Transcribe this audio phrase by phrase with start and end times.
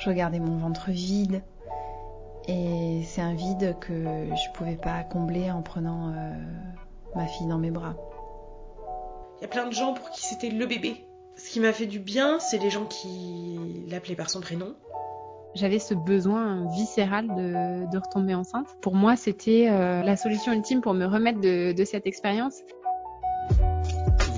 [0.00, 1.42] Je regardais mon ventre vide.
[2.48, 6.32] Et c'est un vide que je pouvais pas combler en prenant euh,
[7.14, 7.94] ma fille dans mes bras.
[9.38, 11.06] Il y a plein de gens pour qui c'était le bébé.
[11.36, 14.74] Ce qui m'a fait du bien, c'est les gens qui l'appelaient par son prénom.
[15.54, 18.68] J'avais ce besoin viscéral de, retomber enceinte.
[18.80, 22.60] Pour moi, c'était euh, la solution ultime pour me remettre de, de cette expérience.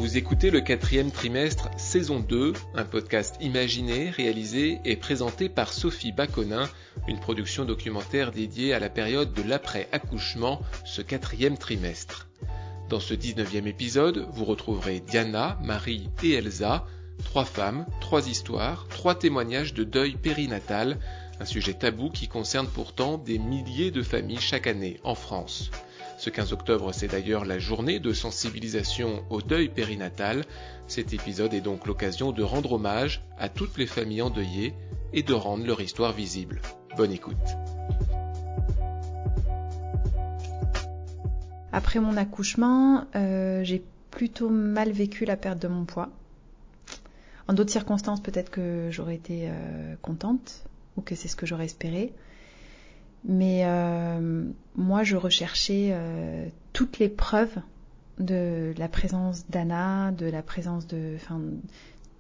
[0.03, 6.11] Vous écoutez le quatrième trimestre saison 2, un podcast imaginé, réalisé et présenté par Sophie
[6.11, 6.69] Baconin,
[7.07, 12.27] une production documentaire dédiée à la période de l'après-accouchement, ce quatrième trimestre.
[12.89, 16.85] Dans ce 19e épisode, vous retrouverez Diana, Marie et Elsa,
[17.25, 20.99] trois femmes, trois histoires, trois témoignages de deuil périnatal,
[21.39, 25.71] un sujet tabou qui concerne pourtant des milliers de familles chaque année en France.
[26.23, 30.45] Ce 15 octobre, c'est d'ailleurs la journée de sensibilisation au deuil périnatal.
[30.87, 34.73] Cet épisode est donc l'occasion de rendre hommage à toutes les familles endeuillées
[35.13, 36.63] et de rendre leur histoire visible.
[36.97, 37.35] Bonne écoute.
[41.73, 43.83] Après mon accouchement, euh, j'ai
[44.13, 46.09] plutôt mal vécu la perte de mon poids.
[47.49, 50.63] En d'autres circonstances, peut-être que j'aurais été euh, contente
[50.97, 52.13] ou que c'est ce que j'aurais espéré.
[53.25, 54.45] Mais euh,
[54.77, 55.97] moi, je recherchais
[56.73, 57.57] toutes les preuves
[58.19, 61.41] de la présence d'Anna, de la présence de, enfin,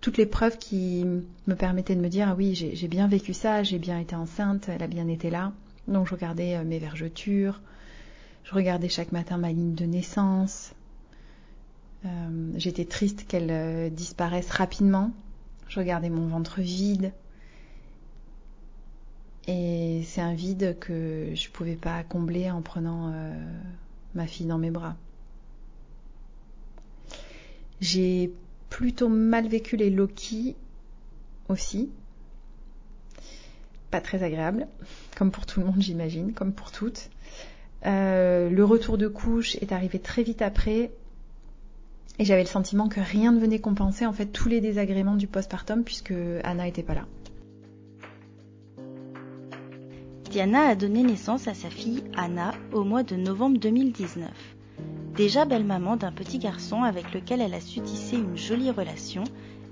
[0.00, 1.04] toutes les preuves qui
[1.46, 4.68] me permettaient de me dire ah oui, j'ai bien vécu ça, j'ai bien été enceinte,
[4.68, 5.52] elle a bien été là.
[5.88, 7.60] Donc je regardais mes vergetures,
[8.44, 10.72] je regardais chaque matin ma ligne de naissance.
[12.04, 15.12] Euh, j'étais triste qu'elle euh, disparaisse rapidement.
[15.68, 17.12] Je regardais mon ventre vide.
[19.48, 23.34] Et c'est un vide que je ne pouvais pas combler en prenant euh,
[24.14, 24.96] ma fille dans mes bras.
[27.80, 28.32] J'ai
[28.70, 30.54] plutôt mal vécu les Loki
[31.48, 31.90] aussi.
[33.90, 34.68] Pas très agréable,
[35.16, 37.10] comme pour tout le monde j'imagine, comme pour toutes.
[37.84, 40.92] Euh, le retour de couche est arrivé très vite après.
[42.18, 45.26] Et j'avais le sentiment que rien ne venait compenser en fait tous les désagréments du
[45.26, 47.06] postpartum puisque Anna n'était pas là.
[50.32, 54.30] Diana a donné naissance à sa fille Anna au mois de novembre 2019.
[55.14, 59.24] Déjà belle-maman d'un petit garçon avec lequel elle a su tisser une jolie relation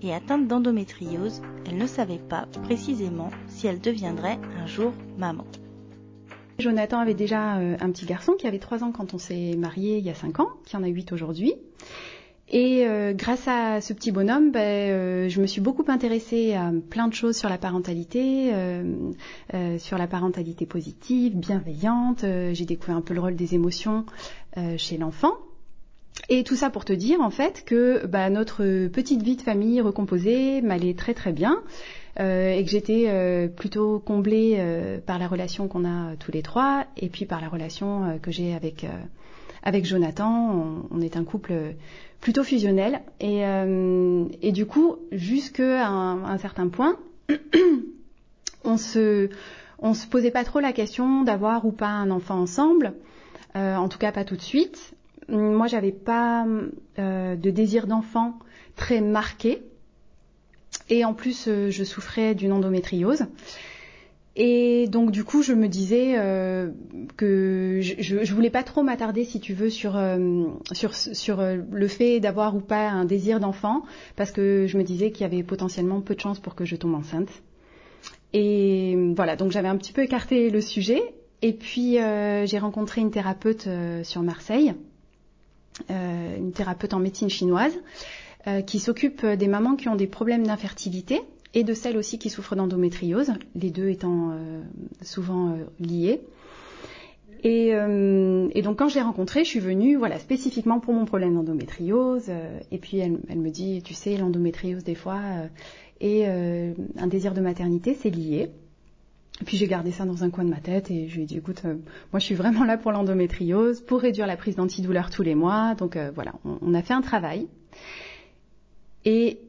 [0.03, 5.47] et atteinte d'endométriose, elle ne savait pas précisément si elle deviendrait un jour maman.
[6.59, 9.97] Jonathan avait déjà euh, un petit garçon qui avait 3 ans quand on s'est marié
[9.97, 11.55] il y a 5 ans, qui en a 8 aujourd'hui.
[12.51, 16.73] Et euh, grâce à ce petit bonhomme, ben, euh, je me suis beaucoup intéressée à
[16.91, 18.53] plein de choses sur la parentalité,
[19.79, 22.25] sur la parentalité positive, bienveillante.
[22.53, 24.05] J'ai découvert un peu le rôle des émotions
[24.77, 25.35] chez l'enfant.
[26.29, 29.81] Et tout ça pour te dire en fait que bah, notre petite vie de famille
[29.81, 31.63] recomposée m'allait très très bien.
[32.19, 36.43] Euh, et que j'étais euh, plutôt comblée euh, par la relation qu'on a tous les
[36.43, 38.85] trois et puis par la relation que j'ai avec
[39.63, 40.85] avec Jonathan.
[40.91, 41.53] On, est un couple
[42.21, 43.43] plutôt fusionnel et,
[44.43, 46.99] et du coup jusqu'à un, un certain point,
[48.65, 49.31] on se
[49.79, 52.93] on se posait pas trop la question d'avoir ou pas un enfant ensemble.
[53.55, 54.95] en tout cas pas tout de suite.
[55.29, 56.47] Moi j'avais pas
[56.99, 58.39] de désir d'enfant
[58.77, 59.63] très marqué.
[60.89, 63.27] Et en plus, euh, je souffrais d'une endométriose.
[64.43, 66.71] Et donc du coup, je me disais euh,
[67.19, 71.89] que je, ne voulais pas trop m'attarder, si tu veux, sur euh, sur sur le
[71.89, 73.83] fait d'avoir ou pas un désir d'enfant,
[74.17, 76.75] parce que je me disais qu'il y avait potentiellement peu de chances pour que je
[76.77, 77.29] tombe enceinte.
[78.33, 81.03] Et voilà, donc j'avais un petit peu écarté le sujet.
[81.43, 81.99] Et puis
[82.47, 83.69] j'ai rencontré une thérapeute
[84.05, 84.73] sur Marseille,
[85.91, 87.75] une thérapeute en médecine chinoise,
[88.47, 91.21] euh, qui s'occupe des mamans qui ont des problèmes d'infertilité
[91.55, 94.63] et de celles aussi qui souffrent d'endométriose, les deux étant euh,
[95.03, 96.21] souvent euh, liés.
[97.43, 101.37] Et, et, donc quand je l'ai rencontrée, je suis venue voilà spécifiquement pour mon problème
[101.37, 102.31] d'endométriose.
[102.71, 105.23] et puis elle, elle, me dit, tu sais, l'endométriose des fois
[106.03, 108.51] et un désir de maternité, c'est lié.
[109.41, 111.25] Et puis j'ai gardé ça dans un coin de ma tête et je lui ai
[111.25, 115.23] dit, écoute, moi je suis vraiment là pour l'endométriose, pour réduire la prise d'antidouleur tous
[115.23, 115.75] les mois.
[115.77, 117.47] Donc voilà, on, on, a fait un travail.
[119.07, 119.41] Et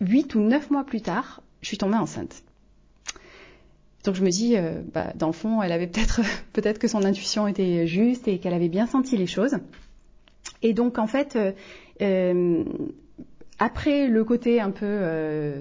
[0.00, 2.42] huit ou neuf mois plus tard, je suis tombée enceinte.
[4.06, 6.20] Donc je me dis, euh, bah, dans le fond, elle avait peut-être
[6.52, 9.56] peut-être que son intuition était juste et qu'elle avait bien senti les choses.
[10.62, 11.52] Et donc en fait, euh,
[12.00, 12.64] euh
[13.58, 15.00] après le côté un peu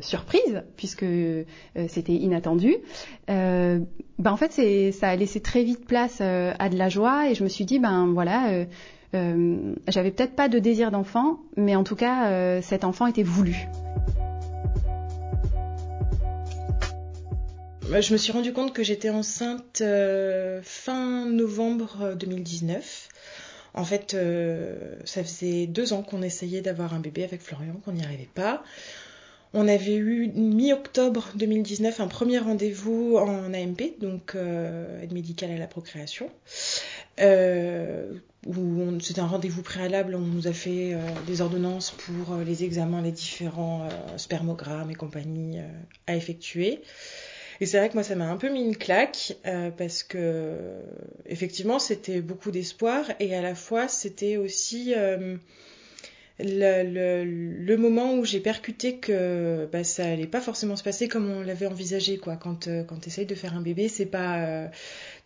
[0.01, 1.05] surprise, puisque
[1.87, 2.75] c'était inattendu,
[3.29, 7.45] bah, en fait ça a laissé très vite place à de la joie et je
[7.45, 8.65] me suis dit ben voilà
[9.13, 13.65] j'avais peut-être pas de désir d'enfant, mais en tout cas, cet enfant était voulu.
[17.89, 23.09] Je me suis rendu compte que j'étais enceinte euh, fin novembre 2019.
[23.73, 24.15] En fait,
[25.03, 28.63] ça faisait deux ans qu'on essayait d'avoir un bébé avec Florian, qu'on n'y arrivait pas.
[29.53, 35.67] On avait eu mi-octobre 2019 un premier rendez-vous en AMP, donc aide médicale à la
[35.67, 36.29] procréation.
[37.21, 38.13] Euh,
[38.45, 42.63] où c'était un rendez-vous préalable, on nous a fait euh, des ordonnances pour euh, les
[42.63, 43.87] examens, les différents
[44.17, 45.59] spermogrammes et compagnie
[46.07, 46.81] à effectuer.
[47.61, 49.33] Et c'est vrai que moi ça m'a un peu mis une claque
[49.77, 50.55] parce que
[51.25, 54.93] effectivement c'était beaucoup d'espoir et à la fois c'était aussi
[56.39, 61.29] le, le, moment où j'ai percuté que bah, ça allait pas forcément se passer comme
[61.29, 62.35] on l'avait envisagé quoi.
[62.35, 64.69] Quand quand tu essayes de faire un bébé c'est pas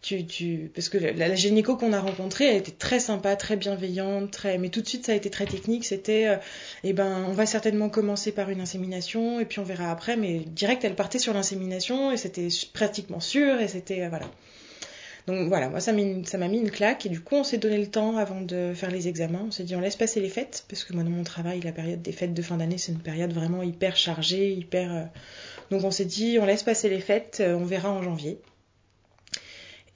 [0.02, 4.58] parce que la, la gynéco qu'on a rencontrée, elle était très sympa, très bienveillante, très,
[4.58, 5.84] mais tout de suite ça a été très technique.
[5.84, 6.38] C'était, euh,
[6.84, 10.16] eh ben, on va certainement commencer par une insémination et puis on verra après.
[10.16, 14.26] Mais direct, elle partait sur l'insémination et c'était pratiquement sûr et c'était, euh, voilà.
[15.28, 17.86] Donc voilà, moi ça m'a mis une claque et du coup on s'est donné le
[17.86, 19.44] temps avant de faire les examens.
[19.48, 21.72] On s'est dit on laisse passer les fêtes parce que moi dans mon travail la
[21.72, 24.92] période des fêtes de fin d'année c'est une période vraiment hyper chargée, hyper.
[24.92, 25.04] Euh,
[25.70, 28.40] donc on s'est dit on laisse passer les fêtes, on verra en janvier.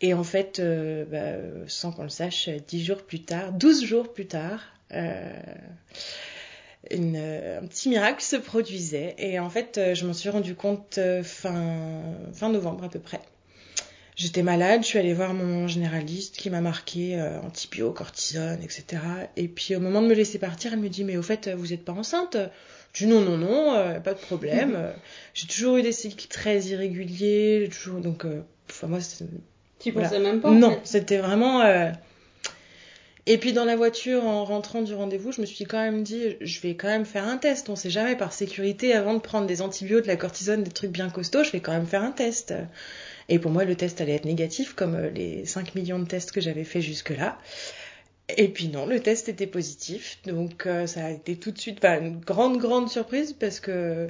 [0.04, 4.12] Et en fait, euh, bah, sans qu'on le sache, dix jours plus tard, 12 jours
[4.12, 4.60] plus tard,
[4.92, 5.32] euh,
[6.92, 9.16] un petit miracle se produisait.
[9.18, 12.04] Et en fait, euh, je m'en suis rendu compte fin,
[12.34, 13.22] fin novembre à peu près.
[14.18, 19.02] J'étais malade, je suis allée voir mon généraliste qui m'a marqué antibio, cortisone, etc.
[19.38, 21.68] Et puis au moment de me laisser partir, elle me dit mais au fait vous
[21.68, 22.38] n'êtes pas enceinte?
[22.94, 24.94] Je dis non non non, pas de problème.
[25.34, 28.28] J'ai toujours eu des cycles très irréguliers, toujours donc
[28.70, 29.00] enfin, moi
[29.84, 31.62] tu pensais même pas Non, c'était vraiment.
[31.62, 31.92] Euh,
[33.26, 36.36] et puis dans la voiture, en rentrant du rendez-vous, je me suis quand même dit,
[36.40, 37.70] je vais quand même faire un test.
[37.70, 40.92] On sait jamais, par sécurité, avant de prendre des antibiotiques, de la cortisone, des trucs
[40.92, 42.54] bien costauds, je vais quand même faire un test.
[43.28, 46.32] Et pour moi, le test allait être négatif, comme euh, les 5 millions de tests
[46.32, 47.38] que j'avais fait jusque-là.
[48.38, 50.20] Et puis non, le test était positif.
[50.26, 54.10] Donc euh, ça a été tout de suite une grande, grande surprise parce que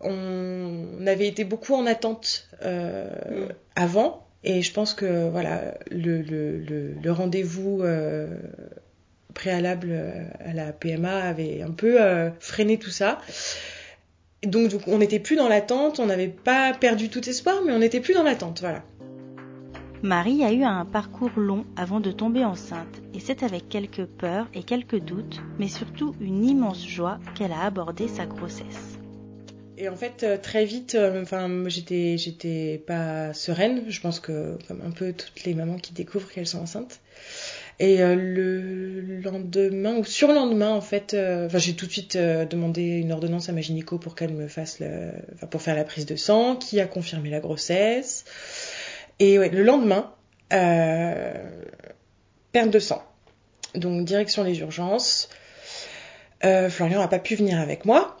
[0.00, 3.48] on avait été beaucoup en attente mm.
[3.74, 8.38] avant et je pense que voilà, le, rendez-vous euh,
[9.34, 9.92] préalable
[10.40, 13.18] à la PMA avait un peu euh, freiné tout ça.
[14.44, 17.80] Donc, donc on n'était plus dans l'attente, on n'avait pas perdu tout espoir, mais on
[17.80, 18.84] n'était plus dans l'attente, voilà.
[20.02, 24.46] Marie a eu un parcours long avant de tomber enceinte, et c'est avec quelques peurs
[24.54, 28.97] et quelques doutes, mais surtout une immense joie qu'elle a abordé sa grossesse.
[29.80, 33.84] Et en fait, euh, très vite, euh, enfin, j'étais, j'étais pas sereine.
[33.88, 36.98] Je pense que, comme un peu toutes les mamans qui découvrent qu'elles sont enceintes.
[37.78, 42.16] Et euh, le lendemain ou sur le lendemain, en fait, enfin, j'ai tout de suite
[42.16, 45.12] demandé une ordonnance à ma gynéco pour qu'elle me fasse le,
[45.48, 48.24] pour faire la prise de sang, qui a confirmé la grossesse.
[49.20, 50.12] Et ouais, le lendemain,
[50.50, 51.40] perte
[52.70, 53.04] de sang.
[53.76, 55.28] Donc direction les urgences.
[56.42, 58.17] Florian n'a pas pu venir avec moi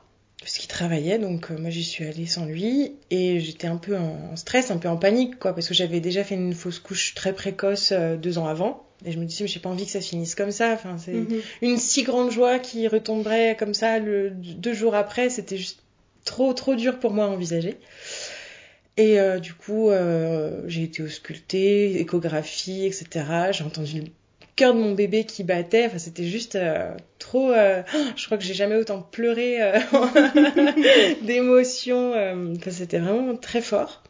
[0.48, 3.98] parce qu'il travaillait, donc euh, moi j'y suis allée sans lui et j'étais un peu
[3.98, 7.14] en, stress, un peu en panique, quoi, parce que j'avais déjà fait une fausse couche
[7.14, 8.82] très précoce euh, deux ans avant.
[9.04, 10.72] Et je me disais, mais j'ai pas envie que ça finisse comme ça.
[10.72, 11.42] Enfin, c'est mhm.
[11.60, 15.28] une si grande joie qui retomberait comme ça le, deux jours après.
[15.28, 15.82] C'était juste
[16.24, 17.76] trop, trop dur pour moi à envisager.
[18.96, 19.90] Et euh, du coup,
[20.66, 23.50] j'ai été auscultée, échographie, etc.
[23.52, 24.04] J'ai entendu
[24.58, 25.86] cœur de mon bébé qui battait.
[25.86, 27.52] Enfin, c'était juste euh, trop.
[27.52, 27.82] Euh,
[28.16, 29.78] je crois que j'ai jamais autant pleuré euh,
[31.22, 32.12] d'émotion.
[32.68, 34.02] C'était vraiment très fort.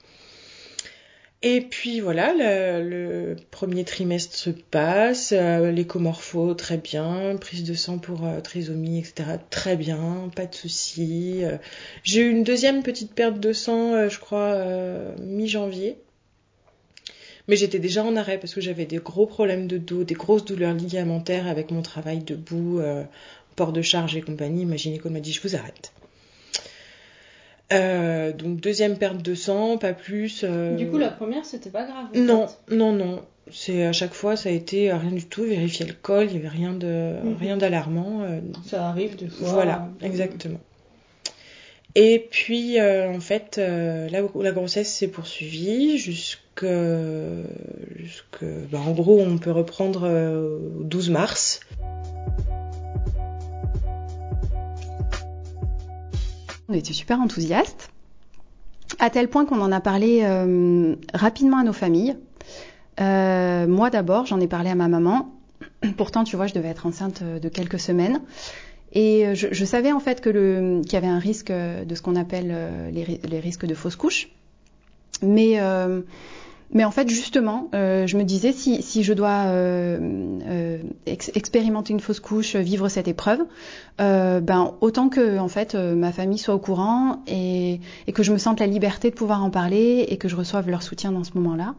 [1.41, 8.27] Et puis voilà, le, premier trimestre se passe, l'écomorpho très bien, prise de sang pour
[8.43, 9.39] trisomie, etc.
[9.49, 11.43] Très bien, pas de soucis.
[12.03, 14.61] J'ai eu une deuxième petite perte de sang, je crois,
[15.21, 15.99] mi-janvier.
[17.49, 20.45] Mais j'étais déjà en arrêt parce que j'avais des gros problèmes de dos, des grosses
[20.45, 23.03] douleurs ligamentaires avec mon travail debout, euh,
[23.57, 24.67] port de charge et compagnie.
[24.67, 25.93] Ma gynéco m'a dit je vous arrête.
[27.73, 30.45] Euh, donc deuxième perte de sang, pas plus.
[30.45, 32.07] Euh, du coup la première c'était pas grave.
[32.15, 33.23] Non, non, non.
[33.51, 36.37] C'est à chaque fois ça a été rien du tout, vérifier le col, il y
[36.37, 37.37] avait rien de mhm.
[37.41, 38.27] rien d'alarmant.
[38.67, 39.49] Ça arrive des fois.
[39.49, 40.61] Voilà, exactement.
[41.95, 46.39] Et puis en fait la, la grossesse s'est poursuivie jusqu'à
[47.97, 51.61] jusque, bah, en gros, on peut reprendre euh, au 12 mars.
[56.69, 57.91] On était super enthousiastes,
[58.99, 62.17] à tel point qu'on en a parlé euh, rapidement à nos familles.
[63.01, 65.35] Euh, moi d'abord, j'en ai parlé à ma maman.
[65.97, 68.21] Pourtant, tu vois, je devais être enceinte de quelques semaines.
[68.93, 72.55] Et je, savais en fait que qu'il y avait un risque de ce qu'on appelle
[72.93, 74.31] les, les risques de fausse couche.
[75.23, 75.59] Mais
[76.71, 79.99] mais en fait, justement, euh, je me disais, si, si je dois euh,
[80.47, 83.41] euh, ex expérimenter une fausse couche, vivre cette épreuve,
[84.03, 88.33] euh, ben autant que en fait ma famille soit au courant et, et, que je
[88.33, 91.25] me sente la liberté de pouvoir en parler et que je reçoive leur soutien dans
[91.25, 91.75] ce moment-là.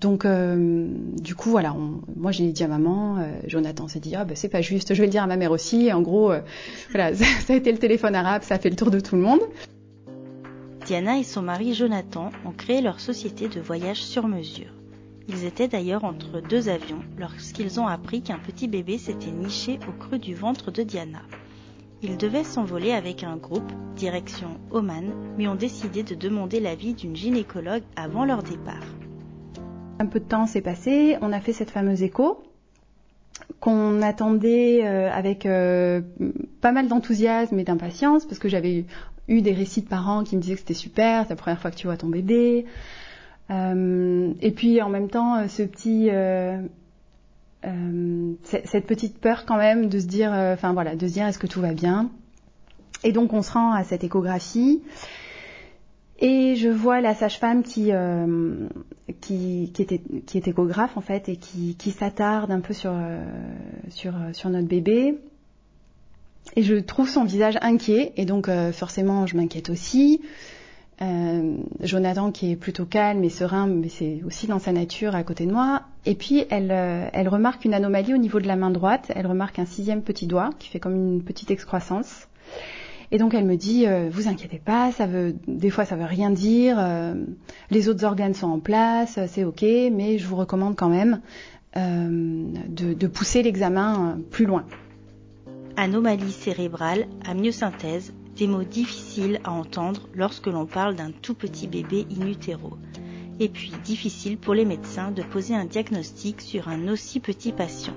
[0.00, 4.34] Donc, du coup, voilà, on, moi j'ai dit à maman, Jonathan s'est dit, ah ben
[4.36, 5.92] c'est pas juste, je vais le dire à ma mère aussi.
[5.92, 6.32] En gros,
[6.90, 9.14] voilà, ça, ça a été le téléphone arabe, ça a fait le tour de tout
[9.14, 9.40] le monde.
[10.86, 14.72] Diana et son mari Jonathan ont créé leur société de voyage sur mesure.
[15.28, 19.92] Ils étaient d'ailleurs entre deux avions lorsqu'ils ont appris qu'un petit bébé s'était niché au
[19.92, 21.22] creux du ventre de Diana.
[22.02, 27.14] Ils devaient s'envoler avec un groupe, direction Oman, mais ont décidé de demander l'avis d'une
[27.14, 28.82] gynécologue avant leur départ.
[30.02, 32.42] Un peu de temps s'est passé, on a fait cette fameuse écho
[33.60, 36.00] qu'on attendait euh, avec euh,
[36.60, 38.84] pas mal d'enthousiasme et d'impatience parce que j'avais
[39.28, 41.70] eu des récits de parents qui me disaient que c'était super, c'est la première fois
[41.70, 42.66] que tu vois ton bébé.
[43.50, 45.70] Euh, et puis en même temps, cette
[48.88, 51.60] petite peur quand même de se dire, enfin voilà, de se dire est-ce que tout
[51.60, 52.10] va bien?
[53.04, 54.82] Et donc on se rend à cette échographie.
[56.22, 57.90] Et je vois la sage-femme qui,
[59.20, 62.94] qui, qui, était, qui est échographe en fait et qui, qui s'attarde un peu sur,
[63.90, 65.18] sur, sur notre bébé.
[66.56, 70.20] Et je trouve son visage inquiet, et donc euh, forcément je m'inquiète aussi.
[71.00, 75.22] Euh, Jonathan qui est plutôt calme et serein, mais c'est aussi dans sa nature à
[75.22, 75.82] côté de moi.
[76.04, 79.10] Et puis elle, euh, elle remarque une anomalie au niveau de la main droite.
[79.14, 82.28] Elle remarque un sixième petit doigt qui fait comme une petite excroissance.
[83.12, 86.04] Et donc elle me dit, euh, vous inquiétez pas, ça veut, des fois ça veut
[86.04, 86.76] rien dire.
[86.78, 87.14] Euh,
[87.70, 91.20] les autres organes sont en place, c'est ok, mais je vous recommande quand même
[91.74, 94.66] de, de pousser l'examen plus loin
[95.76, 102.06] anomalie cérébrale, amyosynthèse, des mots difficiles à entendre lorsque l'on parle d'un tout petit bébé
[102.10, 102.76] in utero.
[103.40, 107.94] Et puis difficile pour les médecins de poser un diagnostic sur un aussi petit patient.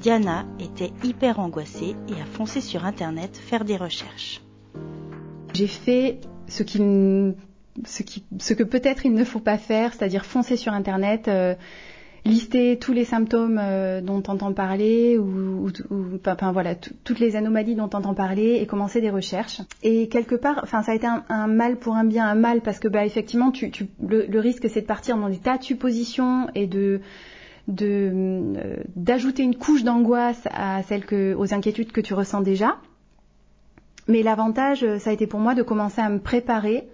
[0.00, 4.40] Diana était hyper angoissée et a foncé sur Internet faire des recherches.
[5.52, 11.28] J'ai fait ce, que peut-être il ne faut pas faire, c'est-à-dire foncer sur Internet.
[11.28, 11.54] Euh,
[12.24, 15.70] lister tous les symptômes euh, dont on entend parler ou,
[17.04, 20.82] toutes les anomalies dont on entend parler et commencer des recherches et quelque part ça
[20.86, 23.52] a été un, mal pour un bien un mal parce que bah effectivement
[24.06, 27.00] le, risque c'est de partir dans des tas de suppositions et de
[27.70, 32.76] de euh, d'ajouter une couche d'angoisse à celle que aux inquiétudes que tu ressens déjà
[34.08, 36.88] mais l'avantage ça a été pour moi de commencer à me préparer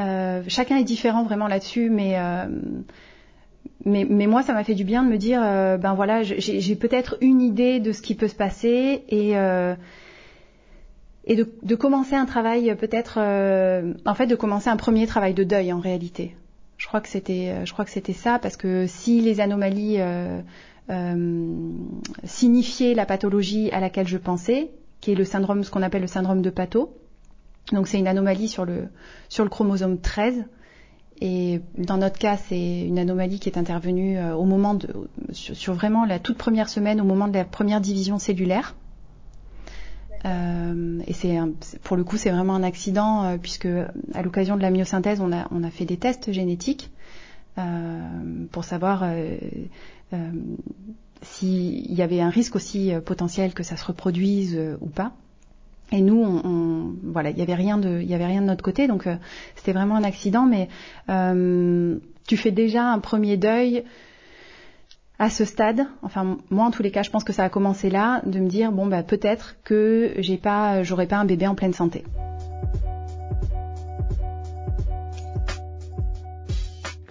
[0.00, 2.46] euh, chacun est différent vraiment là-dessus mais euh,
[3.84, 7.16] mais, moi, ça m'a fait du bien de me dire, euh, ben voilà, j'ai peut-être
[7.20, 9.74] une idée de ce qui peut se passer et, euh,
[11.24, 15.44] et de, commencer un travail peut-être, euh, en fait, de commencer un premier travail de
[15.44, 16.36] deuil en réalité.
[16.80, 20.40] Je crois que c'était, je crois que c'était ça parce que si les anomalies euh,
[20.88, 21.54] euh,
[22.24, 24.70] signifiaient la pathologie à laquelle je pensais,
[25.02, 26.96] qui est le syndrome, ce qu'on appelle le syndrome de Pato,
[27.72, 28.88] donc c'est une anomalie sur le
[29.50, 30.44] chromosome 13
[31.20, 34.88] et dans notre cas, c'est une anomalie qui est intervenue euh, au moment de,
[35.32, 38.74] sur, vraiment la toute première semaine, au moment de la première division cellulaire.
[40.26, 41.38] Euh, et c'est
[41.82, 43.68] pour le coup, c'est vraiment un accident euh, puisque
[44.14, 46.90] à l'occasion de la myosynthèse, on a, on a fait des tests génétiques
[47.58, 48.00] euh,
[48.52, 49.38] pour savoir euh,
[51.22, 55.12] s'il y avait un risque aussi potentiel que ça se reproduise ou pas.
[55.92, 58.62] Et nous, on, voilà, il y avait rien de, il y avait rien de notre
[58.62, 59.16] côté, donc euh,
[59.56, 60.46] c'était vraiment un accident.
[60.46, 60.68] Mais
[61.08, 61.96] euh,
[62.26, 63.84] tu fais déjà un premier deuil
[65.20, 65.86] à ce stade.
[66.02, 68.48] Enfin, moi, en tous les cas, je pense que ça a commencé là, de me
[68.48, 72.02] dire bon, bah peut-être que j'ai pas, j'aurai pas un bébé en pleine santé.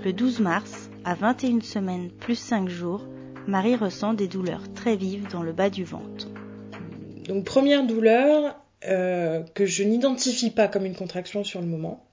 [0.03, 3.05] Le 12 mars, à 21 semaines plus 5 jours,
[3.47, 6.27] Marie ressent des douleurs très vives dans le bas du ventre.
[7.27, 8.55] Donc première douleur,
[8.87, 12.03] euh, que je n'identifie pas comme une contraction sur le moment.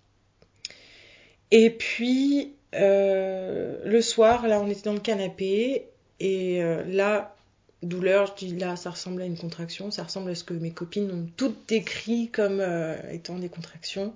[1.52, 5.86] Et puis euh, le soir, là on était dans le canapé
[6.20, 7.34] et euh, là,
[7.82, 10.70] douleur, je dis là ça ressemble à une contraction, ça ressemble à ce que mes
[10.70, 12.64] copines ont toutes décrit comme
[13.10, 14.14] étant des contractions.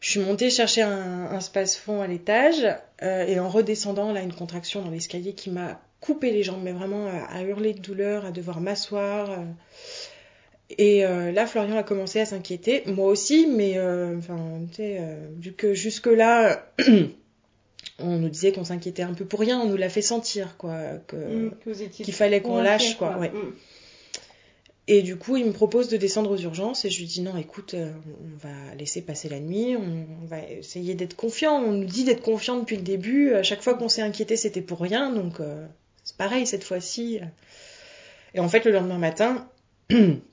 [0.00, 2.66] Je suis montée chercher un, space-fond à l'étage
[3.02, 7.06] et en redescendant là une contraction dans l'escalier qui m'a coupé les jambes, mais vraiment
[7.06, 9.44] à, hurler de douleur, à devoir m'asseoir.
[10.78, 14.38] Et euh, là, Florian a commencé à s'inquiéter, moi aussi, mais euh, enfin,
[14.70, 16.64] tu sais, euh, vu que jusque-là,
[18.02, 20.78] on nous disait qu'on s'inquiétait un peu pour rien, on nous l'a fait sentir, quoi,
[21.12, 21.50] mm,
[21.90, 23.18] qu'il fallait qu'on lâche, quoi.
[23.18, 23.30] Ouais.
[23.30, 23.52] Mm.
[24.92, 27.36] Et du coup, il me propose de descendre aux urgences et je lui dis non,
[27.36, 27.92] écoute, euh,
[28.24, 31.62] on va laisser passer la nuit, on, va essayer d'être confiant.
[31.62, 33.34] On nous dit d'être confiant depuis le début.
[33.34, 35.64] À chaque fois qu'on s'est inquiété, c'était pour rien, donc euh,
[36.02, 37.20] c'est pareil cette fois-ci.
[38.34, 39.48] Et en fait, le lendemain matin,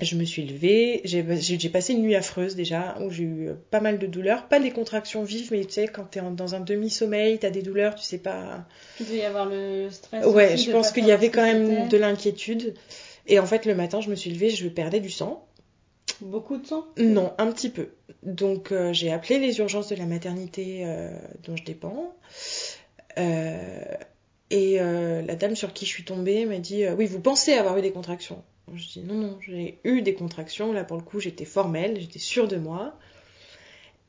[0.00, 3.98] je me suis levée, j'ai passé une nuit affreuse déjà, où j'ai eu pas mal
[3.98, 7.50] de douleurs, pas des contractions vives, mais tu sais, quand t'es dans un demi-sommeil, t'as
[7.50, 8.66] des douleurs, tu sais pas.
[8.98, 10.26] Il devait y avoir le stress.
[10.26, 12.74] Ouais, je pense qu'il y avait quand même de l'inquiétude.
[13.26, 15.46] Et en fait, le matin, je me suis levée, je perdais du sang.
[16.20, 16.86] Beaucoup de sang?
[16.98, 17.90] Non, un petit peu.
[18.22, 21.10] Donc, euh, j'ai appelé les urgences de la maternité euh,
[21.44, 22.14] dont je dépends.
[23.18, 23.84] Euh,
[24.50, 27.82] et la dame sur qui je suis tombée m'a dit Oui, vous pensez avoir eu
[27.82, 30.72] des contractions Je dis Non, non, j'ai eu des contractions.
[30.72, 32.96] Là, pour le coup, j'étais formelle, j'étais sûre de moi.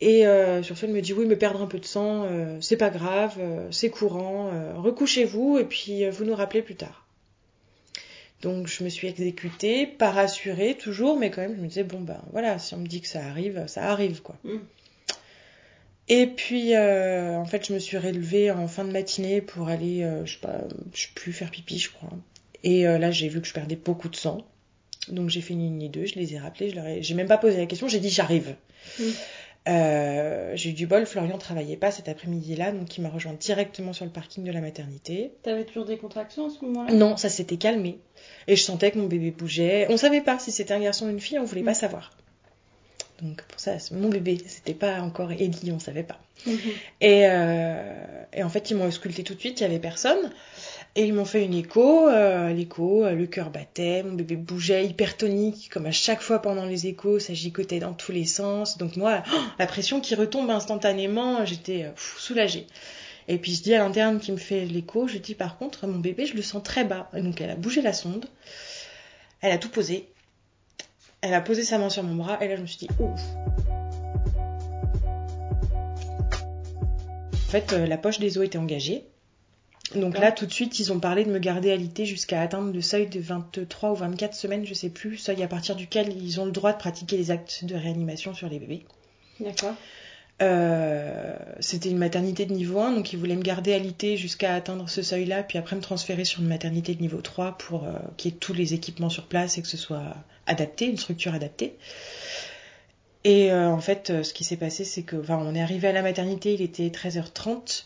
[0.02, 0.26] Et
[0.62, 2.28] sur ce, elle me dit Oui, mais perdre un peu de sang,
[2.60, 3.40] c'est pas grave,
[3.72, 7.06] c'est courant, recouchez-vous et puis vous nous rappelez plus tard.
[8.46, 12.02] Donc je me suis exécutée, pas rassurée toujours, mais quand même je me disais bon
[12.02, 14.36] ben voilà, si on me dit que ça arrive, ça arrive quoi.
[14.44, 14.58] Mm.
[16.10, 20.04] Et puis euh, en fait je me suis relevée en fin de matinée pour aller,
[20.04, 20.62] euh, je sais pas,
[20.94, 22.10] je sais plus faire pipi je crois.
[22.66, 24.46] Et euh, là j'ai vu que je perdais beaucoup de sang.
[25.08, 27.04] Donc j'ai fait une ligne deux, je les ai rappelés, je leur ai...
[27.04, 28.56] j'ai même pas posé la question, j'ai dit j'arrive.
[29.00, 29.04] Mm.
[29.68, 33.94] Euh, j'ai eu du bol, Florian travaillait pas cet après-midi-là, donc il m'a rejoint directement
[33.94, 35.32] sur le parking de la maternité.
[35.42, 36.94] T'avais toujours des contractions à ce moment-là?
[36.94, 38.00] Non, ça s'était calmé.
[38.48, 39.88] Et je sentais que mon bébé bougeait.
[39.90, 41.76] On savait pas si c'était un garçon ou une fille, on voulait pas mm.
[41.76, 42.12] savoir.
[43.22, 46.20] Donc pour ça, mon bébé, c'était pas encore Ellie, on savait pas.
[46.46, 46.72] Mm-hmm.
[47.02, 50.32] Et, euh, et, en fait, ils m'ont ausculté tout de suite, il y avait personne.
[50.98, 54.86] Et ils m'ont fait une écho, euh, l'écho, euh, le cœur battait, mon bébé bougeait
[54.86, 58.78] hypertonique, comme à chaque fois pendant les échos, ça gigotait dans tous les sens.
[58.78, 59.22] Donc moi,
[59.60, 62.66] la pression qui retombe instantanément, j'étais euh, soulagée.
[63.28, 66.00] Et puis je dis à l'interne qui me fait l'écho, je dis par contre, mon
[66.00, 67.10] bébé, je le sens très bas.
[67.14, 68.28] donc elle a bougé la sonde,
[69.42, 70.08] elle a tout posé,
[71.20, 73.22] elle a posé sa main sur mon bras, et là je me suis dit, ouf.
[77.34, 79.06] En fait, la poche des os était engagée.
[79.94, 82.82] Donc là, tout de suite, ils ont parlé de me garder alité jusqu'à atteindre le
[82.82, 86.46] seuil de 23 ou 24 semaines, je sais plus, seuil à partir duquel ils ont
[86.46, 88.84] le droit de pratiquer les actes de réanimation sur les bébés.
[89.40, 89.76] D'accord.
[90.42, 94.90] Euh, c'était une maternité de niveau 1, donc ils voulaient me garder alité jusqu'à atteindre
[94.90, 98.32] ce seuil-là, puis après me transférer sur une maternité de niveau 3 pour euh, qu'il
[98.32, 101.76] y ait tous les équipements sur place et que ce soit adapté, une structure adaptée.
[103.24, 105.94] Et euh, en fait, ce qui s'est passé, c'est que, enfin, on est arrivé à
[105.94, 107.86] la maternité, il était 13h30.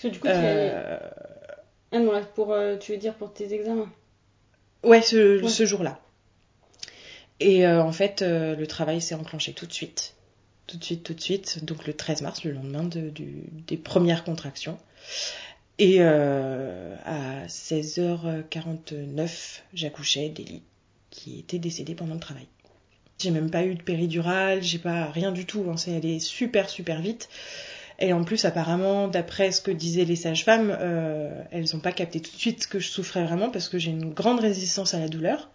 [0.00, 0.96] Parce que du coup, tu euh...
[1.90, 3.90] Ah non, pour, euh, tu veux dire pour tes examens
[4.84, 5.98] Ouais, ce, jour-là.
[7.40, 10.14] Et euh, en fait, euh, le travail s'est enclenché tout de suite.
[10.68, 11.64] Tout de suite, tout de suite.
[11.64, 13.12] Donc le 13 mars, le lendemain de,
[13.66, 14.78] des premières contractions.
[15.80, 20.62] Et à 16h49, j'accouchais d'Elie,
[21.10, 22.46] qui était décédée pendant le travail.
[23.18, 25.66] J'ai même pas eu de péridurale, j'ai pas rien du tout.
[25.68, 25.76] Hein.
[25.76, 27.28] C'est allé super super vite.
[27.98, 32.20] Et en plus, apparemment, d'après ce que disaient les sages-femmes, euh, elles n'ont pas capté
[32.20, 35.08] tout de suite que je souffrais vraiment parce que j'ai une grande résistance à la
[35.08, 35.50] douleur.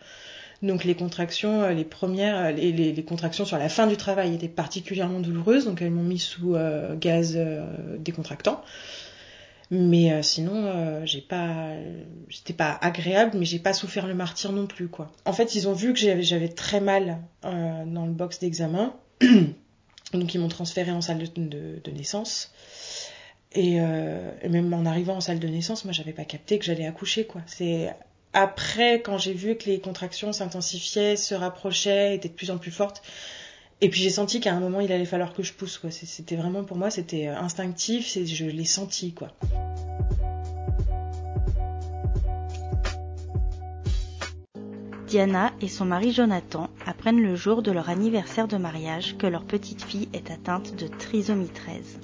[0.62, 4.50] Donc les contractions, euh, les premières, les, les, contractions sur la fin du travail étaient
[4.50, 7.38] particulièrement douloureuses, donc elles m'ont mis sous euh, gaz
[8.00, 8.62] décontractant.
[9.72, 11.72] Mais sinon, j'ai pas,
[12.28, 15.12] j'étais pas agréable, mais j'ai pas souffert le martyr non plus, quoi.
[15.26, 18.94] En fait, ils ont vu que j'avais très mal dans le box d'examen.
[20.14, 22.52] Donc ils m'ont transféré en salle de, naissance.
[23.56, 26.88] Euh, et, même en arrivant en salle de naissance, moi j'avais pas capté que j'allais
[26.88, 27.42] accoucher quoi.
[27.46, 27.94] C'est
[28.34, 32.72] après quand j'ai vu que les contractions s'intensifiaient, se rapprochaient, étaient de plus en plus
[32.72, 33.04] fortes.
[33.82, 35.92] Et puis j'ai senti qu'à un moment il allait falloir que je pousse quoi.
[35.92, 39.30] C'était vraiment pour moi c'était euh, instinctif, je l'ai senti quoi.
[45.14, 49.44] Diana et son mari Jonathan apprennent le jour de leur anniversaire de mariage que leur
[49.44, 52.00] petite fille est atteinte de trisomie 13.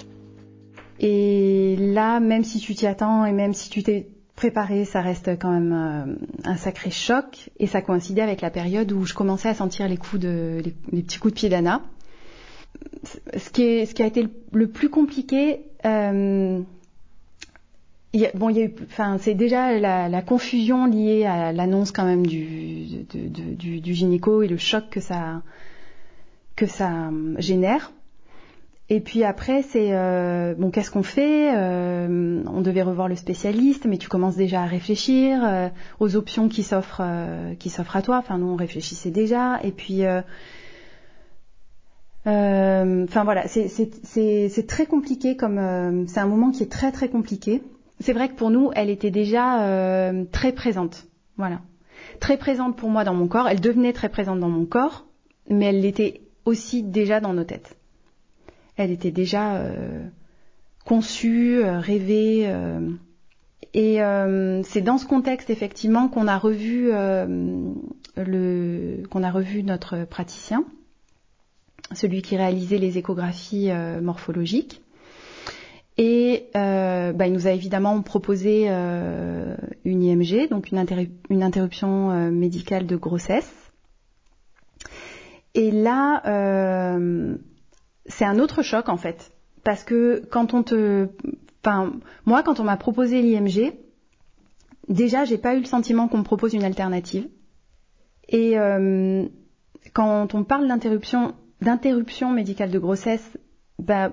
[1.00, 5.36] Et là, même si tu t'y attends et même si tu t'es préparé, ça reste
[5.40, 7.50] quand même euh, un sacré choc.
[7.58, 11.36] Et ça coïncidait avec la période où je commençais à sentir les petits coups de
[11.36, 11.82] pied d'Anna.
[13.36, 16.60] Ce qui, est, ce qui a été le, plus compliqué, euh,
[18.34, 22.26] bon, il y a eu, enfin, c'est déjà la, confusion liée à l'annonce quand même
[22.26, 25.42] du, du, gynéco et le choc que ça,
[26.56, 27.92] que ça euh, génère.
[28.88, 33.86] Et puis après, c'est euh, bon, qu'est-ce qu'on fait euh, On devait revoir le spécialiste,
[33.86, 35.70] mais tu commences déjà à réfléchir
[36.00, 37.02] aux options qui s'offrent,
[37.60, 38.18] qui s'offrent à toi.
[38.18, 39.60] Enfin, nous, on réfléchissait déjà.
[39.62, 40.02] Et puis,
[42.26, 45.36] enfin voilà, c'est très compliqué.
[45.36, 47.62] Comme c'est un moment qui est très très compliqué
[48.00, 51.06] c'est vrai que pour nous, elle était déjà euh, très présente.
[51.36, 51.60] Voilà.
[52.18, 53.48] très présente pour moi dans mon corps.
[53.48, 55.06] Elle devenait très présente dans mon corps,
[55.48, 57.76] mais elle l'était aussi déjà dans nos têtes.
[58.76, 60.06] Elle était déjà euh,
[60.84, 62.44] conçue, euh, rêvée.
[62.46, 62.90] Euh,
[63.74, 66.90] et euh, c'est dans ce contexte effectivement qu'on a revu
[68.16, 70.64] le, qu'on a revu notre praticien,
[71.92, 73.70] celui qui réalisait les échographies
[74.02, 74.82] morphologiques.
[75.98, 82.30] Et euh, bah, il nous a évidemment proposé euh, une IMG, donc une, interruption euh,
[82.30, 83.52] médicale de grossesse.
[85.54, 87.36] Et là, euh,
[88.06, 89.32] c'est un autre choc en fait,
[89.64, 91.08] parce que quand on te,
[91.64, 91.92] enfin
[92.24, 93.72] moi quand on m'a proposé l'IMG,
[94.88, 97.28] déjà j'ai pas eu le sentiment qu'on me propose une alternative.
[98.28, 99.26] Et euh,
[99.92, 103.36] quand on parle d'interruption, d'interruption médicale de grossesse,
[103.80, 104.12] bah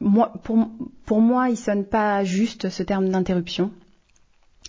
[0.00, 3.70] pour, moi, il sonne pas juste ce terme d'interruption,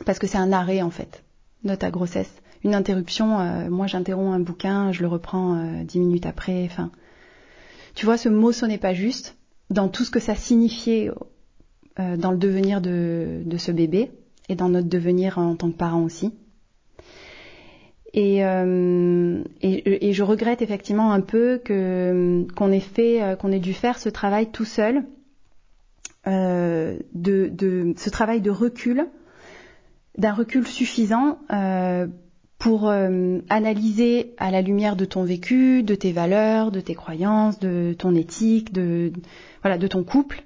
[0.06, 1.24] parce que c'est un arrêt en fait
[1.64, 2.34] de ta grossesse.
[2.64, 6.64] Une interruption, euh, moi j'interromps un bouquin, je le reprends euh, dix minutes après.
[6.66, 6.92] Enfin,
[7.96, 9.38] tu vois, ce mot sonnait pas juste
[9.70, 11.10] dans tout ce que ça signifiait
[12.00, 14.12] euh, dans le devenir de, ce bébé
[14.50, 16.34] et dans notre devenir en tant que parent aussi.
[18.14, 25.06] Et, je regrette effectivement un peu qu'on ait dû faire ce travail tout seul
[26.30, 29.08] euh, de, ce travail de recul,
[30.18, 32.08] d'un recul suffisant euh,
[32.60, 37.60] pour euh, analyser à la lumière de ton vécu, de tes valeurs, de tes croyances,
[37.60, 39.12] de ton éthique, de,
[39.64, 40.44] voilà, de ton couple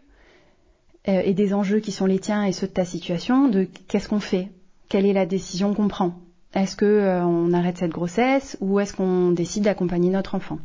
[1.05, 4.21] et des enjeux qui sont les tiens et ceux de ta situation, de qu'est-ce qu'on
[4.21, 4.47] fait,
[4.87, 6.13] quelle est la décision qu'on prend?
[6.53, 10.59] Est-ce que on arrête cette grossesse ou est-ce qu'on décide d'accompagner notre enfant?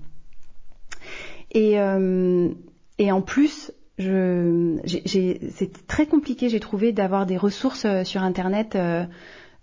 [1.51, 8.77] Et en plus, c'est très compliqué, j'ai trouvé, d'avoir des ressources euh, sur Internet.
[8.77, 9.05] Euh,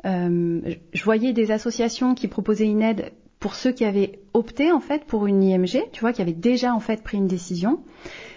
[0.06, 0.62] euh,
[0.94, 5.06] je voyais des associations qui proposaient une aide pour ceux qui avaient opté en fait
[5.06, 7.80] pour une IMG, tu vois, qui avaient déjà en fait pris une décision,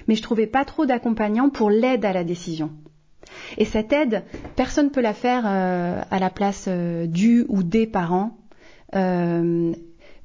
[0.06, 2.70] mais je trouvais pas trop d'accompagnants pour l'aide à la décision.
[3.58, 4.24] Et cette aide,
[4.56, 8.36] personne ne peut la faire euh, à la place euh, du ou des parents.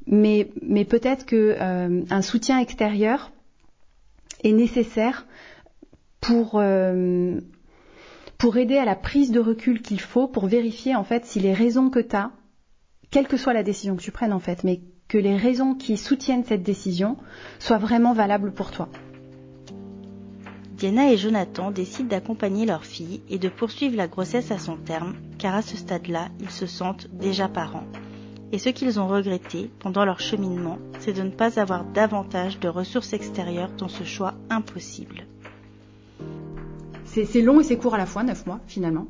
[0.06, 1.58] Mais, mais peut-être que
[2.10, 3.32] un soutien extérieur
[4.44, 5.26] est nécessaire
[6.24, 7.40] pour, euh,
[8.38, 11.54] pour aider à la prise de recul qu'il faut pour vérifier en fait si les
[11.54, 12.32] raisons que tu as,
[13.12, 15.98] quelle que soit la décision que tu prennes en fait, mais que les raisons qui
[15.98, 17.18] soutiennent cette décision
[17.60, 18.88] soient vraiment valables pour toi.
[20.78, 25.16] Diana et Jonathan décident d'accompagner leur fille et de poursuivre la grossesse à son terme,
[25.38, 27.88] car à ce stade-là, ils se sentent déjà parents.
[28.52, 32.70] Et ce qu'ils ont regretté pendant leur cheminement, c'est de ne pas avoir davantage de
[32.70, 35.26] ressources extérieures dans ce choix impossible.
[37.14, 39.08] C'est long et c'est court à la fois, neuf mois finalement.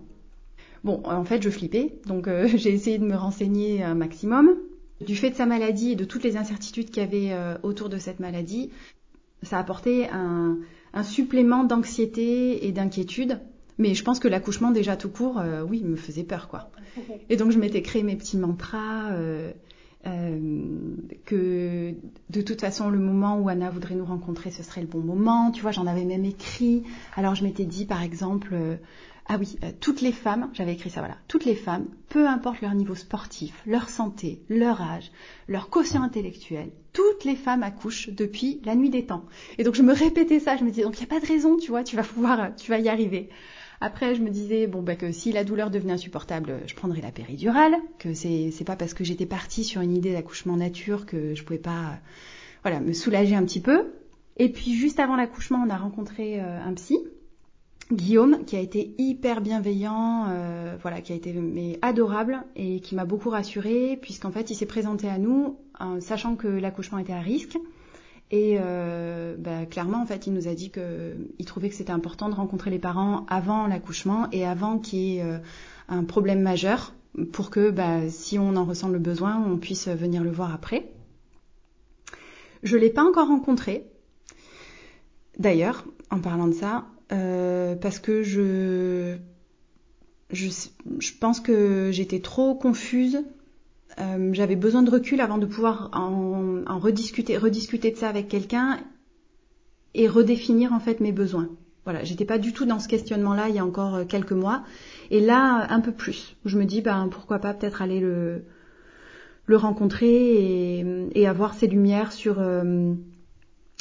[0.83, 4.55] Bon, en fait, je flippais, donc euh, j'ai essayé de me renseigner un maximum.
[5.01, 7.89] Du fait de sa maladie et de toutes les incertitudes qu'il y avait euh, autour
[7.89, 8.69] de cette maladie,
[9.41, 10.59] ça a apporté un,
[10.93, 13.39] un supplément d'anxiété et d'inquiétude.
[13.77, 16.69] Mais je pense que l'accouchement déjà tout court, euh, oui, me faisait peur, quoi.
[17.29, 19.11] Et donc je m'étais créé mes petits mantras.
[20.05, 21.95] Euh, que
[22.29, 25.49] de toute façon le moment où Anna voudrait nous rencontrer ce serait le bon moment
[25.49, 26.83] tu vois j'en avais même écrit.
[27.15, 28.75] Alors je m'étais dit par exemple euh,
[29.27, 31.15] ah oui euh, toutes les femmes j'avais écrit ça voilà.
[31.29, 35.09] Toutes les femmes peu importe leur niveau sportif leur santé leur âge
[35.47, 39.23] leur quotient intellectuel toutes les femmes accouchent depuis la nuit des temps.
[39.57, 41.31] Et donc je me répétais ça je me disais donc il n'y a pas de
[41.31, 43.29] raison tu vois tu vas pouvoir tu vas y arriver
[43.83, 47.11] après, je me disais bon bah que si la douleur devenait insupportable, je prendrais la
[47.11, 47.75] péridurale.
[47.99, 51.43] Que c'est c'est pas parce que j'étais partie sur une idée d'accouchement nature que je
[51.43, 51.99] pouvais pas
[52.61, 53.91] voilà me soulager un petit peu.
[54.37, 56.97] Et puis juste avant l'accouchement, on a rencontré euh, un psy.
[57.91, 62.95] Guillaume, qui a été hyper bienveillant, euh, voilà, qui a été mais adorable et qui
[62.95, 65.57] m'a beaucoup rassurée, puisqu'en fait, il s'est présenté à nous,
[65.99, 67.57] sachant que l'accouchement était à risque,
[68.33, 72.29] et euh, bah, clairement, en fait, il nous a dit qu'il trouvait que c'était important
[72.29, 75.37] de rencontrer les parents avant l'accouchement et avant qu'il y ait euh,
[75.87, 76.95] un problème majeur
[77.31, 80.89] pour que, bah, si on en ressent le besoin, on puisse venir le voir après.
[82.63, 83.85] Je l'ai pas encore rencontré.
[85.37, 89.15] D'ailleurs, en parlant de ça, euh, parce que je,
[90.31, 90.49] je,
[90.97, 93.23] je pense que j'étais trop confuse
[93.99, 98.79] euh, j'avais besoin de recul avant de pouvoir en, rediscuter, rediscuter de ça avec quelqu'un
[99.93, 101.49] et redéfinir en fait mes besoins.
[101.83, 104.63] Voilà, j'étais pas du tout dans ce questionnement-là il y a encore euh, quelques mois,
[105.11, 106.35] et là un peu plus.
[106.45, 108.45] je me dis ben pourquoi pas peut-être aller le
[109.45, 112.93] le rencontrer et, et avoir ses lumières sur euh,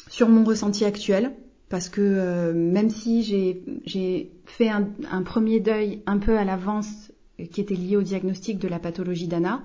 [0.08, 1.32] sur mon ressenti actuel,
[1.68, 7.12] parce que même si j'ai j'ai fait un, premier deuil un peu à l'avance
[7.50, 9.62] qui était lié au diagnostic de la pathologie d'Anna,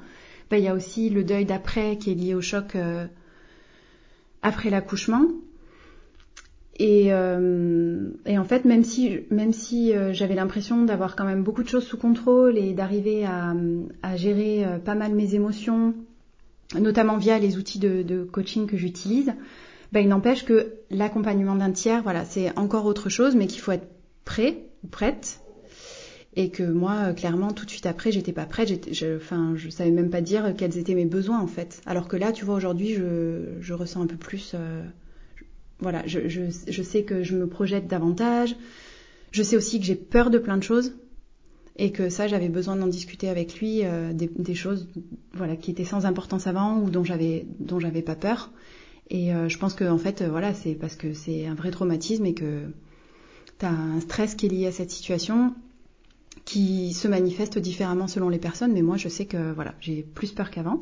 [0.49, 3.05] Ben, il y a aussi le deuil d'après qui est lié au choc euh,
[4.41, 5.25] après l'accouchement.
[6.79, 11.43] Et, euh, et, en fait, même si, même si euh, j'avais l'impression d'avoir quand même
[11.43, 15.95] beaucoup de choses sous contrôle et d'arriver à, gérer pas mal mes émotions,
[16.79, 19.33] notamment via les outils de, de coaching que j'utilise,
[19.91, 23.71] ben, il n'empêche que l'accompagnement d'un tiers, voilà, c'est encore autre chose, mais qu'il faut
[23.71, 23.88] être
[24.23, 25.39] prêt ou prête.
[26.39, 28.93] Et que moi, clairement, tout de suite après, j'étais pas prête.
[28.93, 31.82] Je, enfin, je savais même pas dire quels étaient mes besoins en fait.
[31.88, 34.52] Alors que là, tu vois, aujourd'hui, je, je ressens un peu plus.
[34.54, 34.84] Euh,
[35.80, 38.56] voilà, je, je, je, sais que je me projette davantage.
[39.32, 40.93] Je sais aussi que j'ai peur de plein de choses
[41.76, 44.88] et que ça, j'avais besoin d'en discuter avec lui euh, des, des, choses,
[45.34, 48.52] voilà, qui étaient sans importance avant ou dont j'avais dont j'avais pas peur.
[49.10, 52.28] Et euh, je pense que en fait, voilà, c'est parce que c'est un vrai traumatisme
[52.28, 52.62] et que
[53.58, 55.56] tu as un stress qui est lié à cette situation
[56.47, 60.31] qui se manifeste différemment selon les personnes, mais moi je sais que voilà, j'ai plus
[60.31, 60.79] peur qu'avant.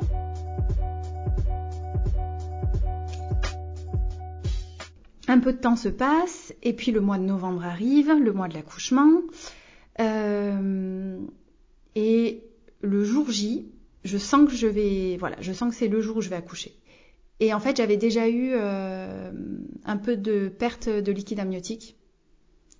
[5.27, 8.47] Un peu de temps se passe, et puis le mois de novembre arrive, le mois
[8.47, 9.21] de l'accouchement.
[9.99, 11.17] Euh,
[11.95, 12.43] et
[12.81, 13.65] le jour J,
[14.03, 16.35] je sens que je vais, voilà, je sens que c'est le jour où je vais
[16.35, 16.75] accoucher.
[17.39, 19.31] Et en fait, j'avais déjà eu euh,
[19.83, 21.97] un peu de perte de liquide amniotique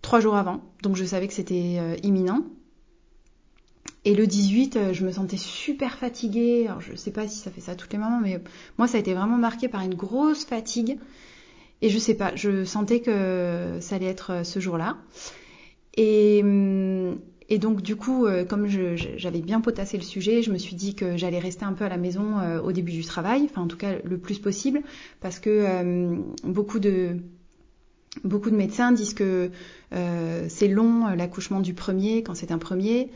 [0.03, 2.45] trois jours avant, donc je savais que c'était euh, imminent.
[4.05, 6.67] Et le 18, euh, je me sentais super fatiguée.
[6.67, 8.39] Alors, je ne sais pas si ça fait ça toutes les mamans, mais
[8.77, 10.99] moi, ça a été vraiment marqué par une grosse fatigue.
[11.81, 14.97] Et je sais pas, je sentais que ça allait être euh, ce jour-là.
[15.97, 17.17] Et, hum,
[17.49, 20.93] et, donc, du coup, euh, comme j'avais bien potassé le sujet, je me suis dit
[20.93, 23.77] que j'allais rester un peu à la maison au début du travail, enfin, en tout
[23.77, 24.81] cas, le plus possible,
[25.19, 27.17] parce que beaucoup de
[28.23, 29.51] beaucoup de médecins disent que
[29.91, 33.09] c'est long l'accouchement du premier quand c'est un premier.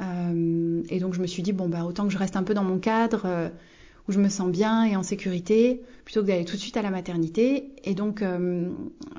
[0.00, 2.54] Euh, et donc je me suis dit, bon, bah, autant que je reste un peu
[2.54, 3.48] dans mon cadre euh,
[4.08, 6.82] où je me sens bien et en sécurité, plutôt que d'aller tout de suite à
[6.82, 7.72] la maternité.
[7.84, 8.70] Et donc euh,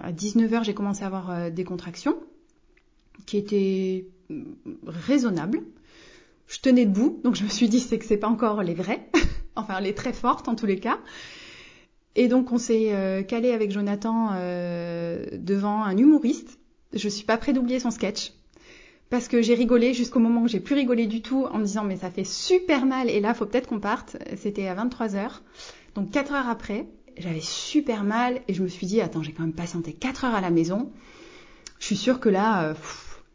[0.01, 2.17] à 19h, j'ai commencé à avoir des contractions
[3.25, 4.07] qui étaient
[4.85, 5.61] raisonnables.
[6.47, 9.09] Je tenais debout, donc je me suis dit, c'est que c'est pas encore les vraies,
[9.55, 10.99] enfin les très fortes en tous les cas.
[12.15, 14.33] Et donc on s'est calé avec Jonathan
[15.33, 16.59] devant un humoriste.
[16.93, 18.31] Je suis pas près d'oublier son sketch
[19.09, 21.83] parce que j'ai rigolé jusqu'au moment où j'ai plus rigolé du tout en me disant
[21.83, 24.17] mais ça fait super mal et là faut peut-être qu'on parte.
[24.37, 25.41] C'était à 23h.
[25.93, 26.87] Donc 4 heures après,
[27.17, 30.35] j'avais super mal et je me suis dit attends, j'ai quand même patienté 4 heures
[30.35, 30.91] à la maison.
[31.79, 32.73] Je suis sûre que là euh,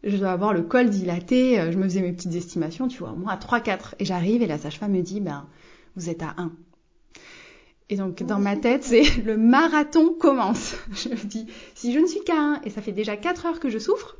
[0.02, 3.33] je dois avoir le col dilaté, je me faisais mes petites estimations, tu vois, moi
[3.33, 5.46] à 3 4 et j'arrive et la sage-femme me dit ben
[5.96, 6.52] vous êtes à 1.
[7.90, 10.74] Et donc dans ma tête, c'est le marathon commence.
[10.92, 13.61] Je me dis si je ne suis qu'à 1 et ça fait déjà 4 heures
[13.61, 14.16] que je souffre,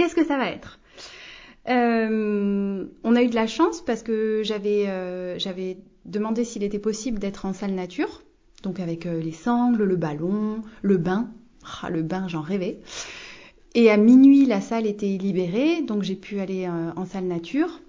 [0.00, 0.78] Qu'est-ce que ça va être?
[1.68, 6.78] Euh, On a eu de la chance parce que j'avais euh, j'avais demandé s'il était
[6.78, 8.22] possible d'être en salle nature,
[8.62, 11.28] donc avec euh, les sangles, le ballon, le bain.
[11.82, 12.80] Ah, le bain, j'en rêvais.
[13.74, 17.82] Et à minuit, la salle était libérée, donc j'ai pu aller en salle nature.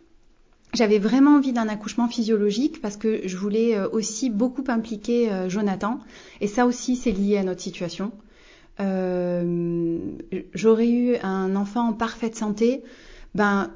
[0.74, 6.02] J'avais vraiment envie d'un accouchement physiologique parce que je voulais aussi beaucoup impliquer Jonathan.
[6.42, 8.12] Et ça aussi, c'est lié à notre situation.
[8.80, 10.00] Euh,
[10.54, 12.84] j'aurais eu un enfant en parfaite santé,
[13.36, 13.72] ben,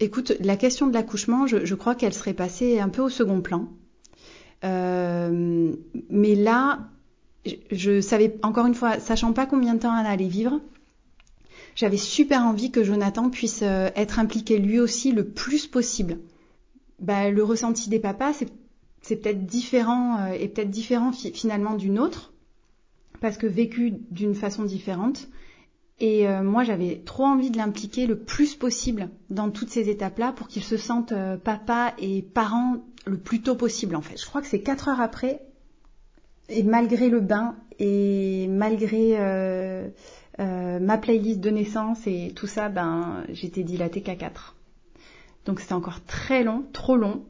[0.00, 3.68] écoute, la question de l'accouchement, je, crois qu'elle serait passée un peu au second plan.
[4.64, 5.72] Euh,
[6.10, 6.88] mais là,
[7.70, 10.60] je, savais, encore une fois, sachant pas combien de temps elle allait vivre,
[11.76, 16.18] j'avais super envie que Jonathan puisse euh, être impliqué lui aussi le plus possible.
[16.98, 18.32] Ben, le ressenti des papas,
[19.00, 22.30] c'est peut-être différent et peut-être différent finalement d'une autre
[23.20, 25.28] parce que vécu d'une façon différente.
[26.00, 30.32] Et euh, moi, j'avais trop envie de l'impliquer le plus possible dans toutes ces étapes-là
[30.32, 34.18] pour qu'il se sente euh, papa et parent le plus tôt possible, en fait.
[34.18, 35.42] Je crois que c'est quatre heures après,
[36.48, 39.88] et malgré le bain, et malgré euh,
[40.38, 44.56] ma playlist de naissance et tout ça, ben, j'étais dilatée qu'à 4.
[45.44, 47.24] Donc c'était encore très long, trop long.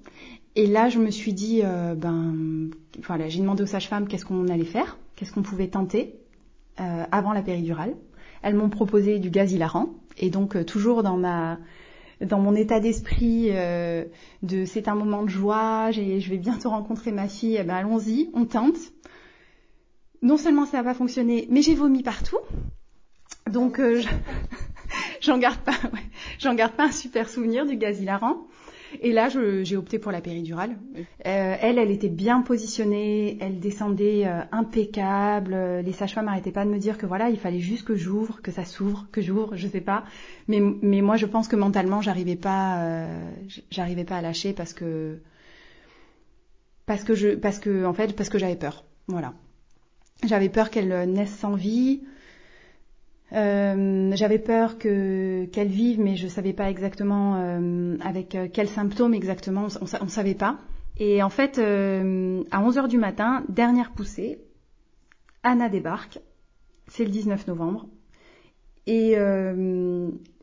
[0.57, 2.71] Et là, je me suis dit, ben,
[3.05, 6.15] voilà, j'ai demandé aux sages-femmes qu'est-ce qu'on allait faire qu'est-ce qu'on pouvait tenter
[6.81, 7.95] euh, avant la péridurale.
[8.43, 11.59] Elles m'ont proposé du gaz hilarant et donc euh, toujours dans ma
[12.23, 14.05] dans mon état d'esprit euh,
[14.43, 18.31] de c'est un moment de joie, je vais bientôt rencontrer ma fille, eh ben allons-y,
[18.33, 18.79] on tente.
[20.23, 22.39] Non seulement ça n'a pas fonctionné, mais j'ai vomi partout.
[23.51, 23.81] Donc
[25.21, 25.77] j'en garde pas,
[26.39, 28.47] j'en garde pas un super souvenir du gaz hilarant.
[29.01, 30.77] Et là, j'ai opté pour la péridurale.
[31.27, 35.55] Euh, elle, elle était bien positionnée, elle descendait euh, impeccable.
[35.85, 38.51] Les sages-femmes n'arrêtaient pas de me dire que voilà, il fallait juste que j'ouvre, que
[38.51, 40.05] ça s'ouvre, que j'ouvre, je sais pas.
[40.49, 43.31] Mais, mais moi, je pense que mentalement, j'arrivais pas, euh,
[43.71, 45.19] j'arrivais pas à lâcher parce que
[46.87, 48.85] parce que je, parce que en fait, parce que j'avais peur.
[49.07, 49.33] Voilà.
[50.25, 52.03] J'avais peur qu'elle naisse sans vie.
[53.33, 58.69] Euh, j'avais peur que qu'elle vive, mais je savais pas exactement euh, avec euh, quels
[58.69, 59.69] symptômes exactement.
[59.81, 60.59] On, on, savait pas.
[60.99, 64.41] Et en fait, à 11 h du matin, dernière poussée,
[65.43, 66.19] Anna débarque.
[66.89, 67.87] C'est le 19 novembre.
[68.87, 69.15] Et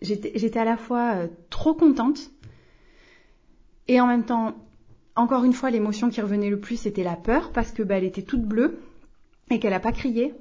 [0.01, 2.31] j'étais à la fois trop contente
[3.87, 4.55] et en même temps,
[5.15, 8.03] encore une fois, l'émotion qui revenait le plus, c'était la peur parce que bah, elle
[8.03, 8.79] était toute bleue
[9.49, 10.33] et qu'elle n'a pas crié.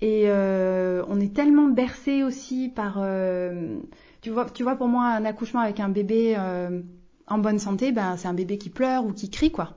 [0.00, 3.78] Et euh, on est tellement bercé aussi par, euh,
[4.20, 6.82] tu vois, tu vois, pour moi, un accouchement avec un bébé euh,
[7.26, 9.74] en bonne santé, ben c'est un bébé qui pleure ou qui crie, quoi.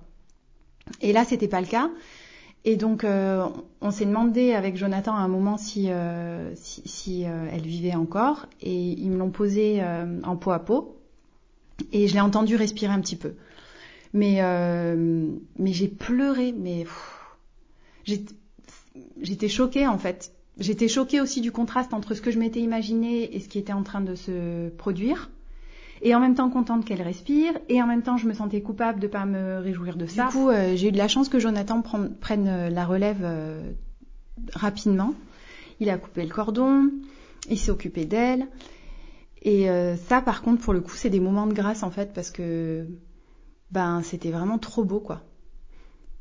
[1.02, 1.90] Et là, c'était pas le cas.
[2.66, 3.48] Et donc, euh,
[3.80, 8.48] on s'est demandé avec Jonathan à un moment si, euh, si, euh, elle vivait encore,
[8.62, 9.82] et ils me l'ont posé
[10.24, 10.98] en peau à peau.
[11.94, 13.36] Et je l'ai entendu respirer un petit peu.
[14.14, 14.42] Mais,
[15.58, 16.86] mais j'ai pleuré, mais
[19.22, 20.34] j'étais choquée en fait.
[20.58, 23.74] J'étais choquée aussi du contraste entre ce que je m'étais imaginé et ce qui était
[23.74, 25.30] en train de se produire.
[26.02, 29.02] Et en même temps contente qu'elle respire, et en même temps je me sentais coupable
[29.02, 30.28] de pas me réjouir de ça.
[30.28, 33.72] Du coup, euh, j'ai eu de la chance que Jonathan prenne euh, la relève euh,
[34.54, 35.14] rapidement.
[35.82, 36.90] Il a coupé le cordon,
[37.50, 38.48] il s'est occupé d'elle.
[39.42, 42.14] Et euh, ça, par contre, pour le coup, c'est des moments de grâce en fait,
[42.14, 42.88] parce que
[43.72, 45.22] ben c'était vraiment trop beau, quoi.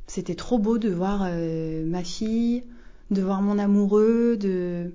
[0.09, 2.65] C'était trop beau de voir euh, ma fille,
[3.13, 4.93] de voir mon amoureux, de.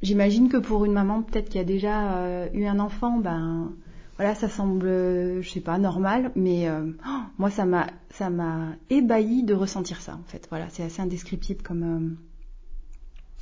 [0.00, 3.72] J'imagine que pour une maman peut-être qui a déjà euh, eu un enfant, ben
[4.16, 9.42] voilà, ça semble, je sais pas, normal, mais oh, moi ça m'a ça m'a ébahi
[9.42, 10.46] de ressentir ça en fait.
[10.48, 12.16] Voilà, c'est assez indescriptible comme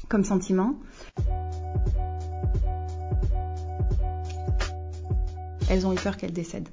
[0.09, 0.77] comme sentiment.
[5.70, 6.68] elles ont eu peur qu'elle décède.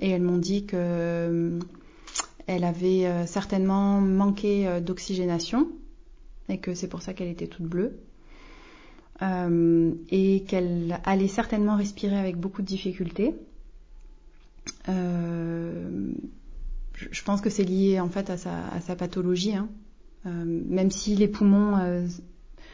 [0.00, 1.58] Et elles m'ont dit que euh,
[2.46, 5.68] elle avait euh, certainement manqué euh, d'oxygénation
[6.48, 7.98] et que c'est pour ça qu'elle était toute bleue.
[9.20, 13.34] et qu'elle allait certainement respirer avec beaucoup de difficultés.
[14.86, 16.12] je
[17.24, 19.68] pense que c'est lié en fait à sa, pathologie, hein.
[20.24, 21.76] même si les poumons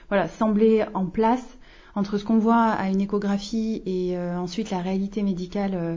[0.08, 1.58] voilà, semblaient en place,
[1.94, 5.96] entre ce qu'on voit à une échographie et euh, ensuite la réalité médicale euh,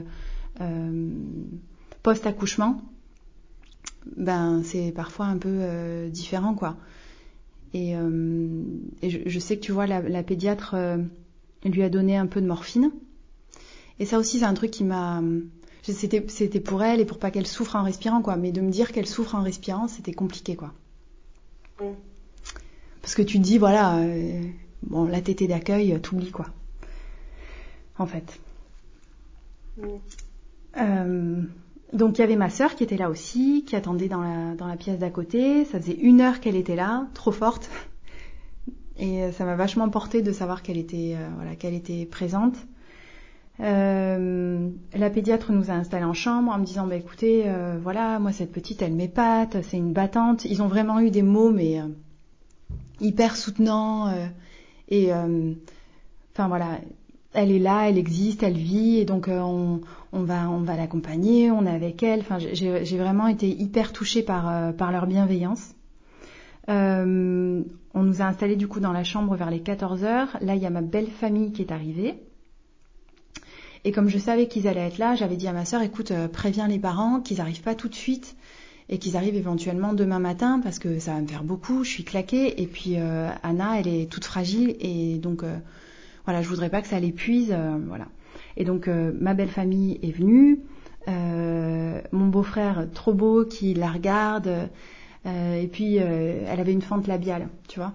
[2.02, 2.80] post-accouchement,
[4.16, 6.76] ben c'est parfois un peu différent quoi.
[7.74, 10.74] Et, et je, je, sais que tu vois la, la pédiatre
[11.64, 12.90] lui a donné un peu de morphine.
[13.98, 15.22] Et ça aussi c'est un truc qui m'a
[15.82, 18.70] c'était c'était pour elle et pour pas qu'elle souffre en respirant quoi mais de me
[18.70, 20.74] dire qu'elle souffre en respirant c'était compliqué quoi
[23.00, 23.98] parce que tu te dis voilà
[24.82, 26.46] bon, la tétée d'accueil, euh, t'oublies quoi.
[27.98, 28.38] En fait.
[29.82, 29.98] Euh,
[30.76, 34.98] donc il y avait ma sœur qui était là aussi, qui attendait dans la, pièce
[34.98, 35.64] d'à côté.
[35.64, 37.70] Ça faisait une heure qu'elle était là, trop forte.
[38.98, 41.16] Et euh, ça m'a vachement porté de savoir qu'elle était,
[41.58, 42.56] qu'elle était présente.
[43.60, 47.44] Euh, la pédiatre nous a installés en chambre en me disant bah écoutez
[47.82, 51.50] voilà moi cette petite elle m'épate c'est une battante ils ont vraiment eu des mots
[51.50, 51.80] mais
[53.00, 54.14] hyper soutenants
[54.88, 55.52] et euh,
[56.34, 56.80] enfin voilà,
[57.34, 59.80] elle est là, elle existe, elle vit, et donc euh, on,
[60.22, 62.20] va, on va l'accompagner, on est avec elle.
[62.20, 65.74] Enfin, j'ai vraiment été hyper touchée par, euh, leur bienveillance.
[66.70, 67.62] Euh,
[67.94, 70.36] on nous a installés du coup dans la chambre vers les 14 heures.
[70.40, 72.14] Là, il y a ma belle famille qui est arrivée.
[73.84, 76.66] Et comme je savais qu'ils allaient être là, j'avais dit à ma sœur, écoute, préviens
[76.66, 78.36] les parents qu'ils n'arrivent pas tout de suite
[78.88, 82.04] et qu'ils arrivent éventuellement demain matin parce que ça va me faire beaucoup, je suis
[82.04, 85.44] claquée et puis Anna elle est toute fragile et donc
[86.28, 88.06] voilà je voudrais pas que ça l'épuise euh, voilà.
[88.56, 90.60] Et donc ma belle famille est venue
[91.06, 94.68] mon beau-frère trop beau qui la regarde
[95.24, 97.94] et puis elle avait une fente labiale tu vois.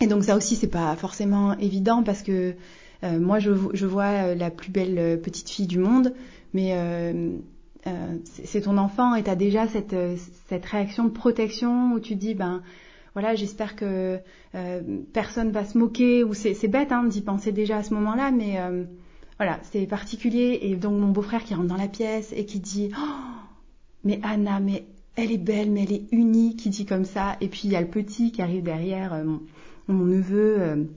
[0.00, 2.54] Et donc ça aussi c'est pas forcément évident parce que
[3.02, 3.50] moi je,
[3.86, 6.12] vois la plus belle petite fille du monde
[6.52, 6.72] mais
[7.86, 10.16] euh, c'est ton enfant et tu as déjà cette, euh,
[10.48, 12.62] cette réaction de protection où tu dis, ben
[13.14, 14.18] voilà, j'espère que
[14.56, 18.32] euh, personne va se moquer, ou c'est bête hein, d'y penser déjà à ce moment-là,
[18.32, 18.84] mais euh,
[19.38, 20.58] voilà, c'est particulier.
[20.62, 23.10] Et donc mon beau-frère qui rentre dans la pièce et qui dit, oh,
[24.02, 27.36] mais Anna, mais elle est belle, mais elle est unique, qui dit comme ça.
[27.40, 29.24] Et puis il y a le petit qui arrive derrière, euh,
[29.86, 30.88] mon, neveu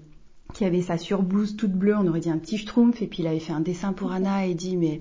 [0.54, 3.28] qui avait sa surblouse toute bleue, on aurait dit un petit schtroumpf, et puis il
[3.28, 4.98] avait fait un dessin pour Anna et dit, mais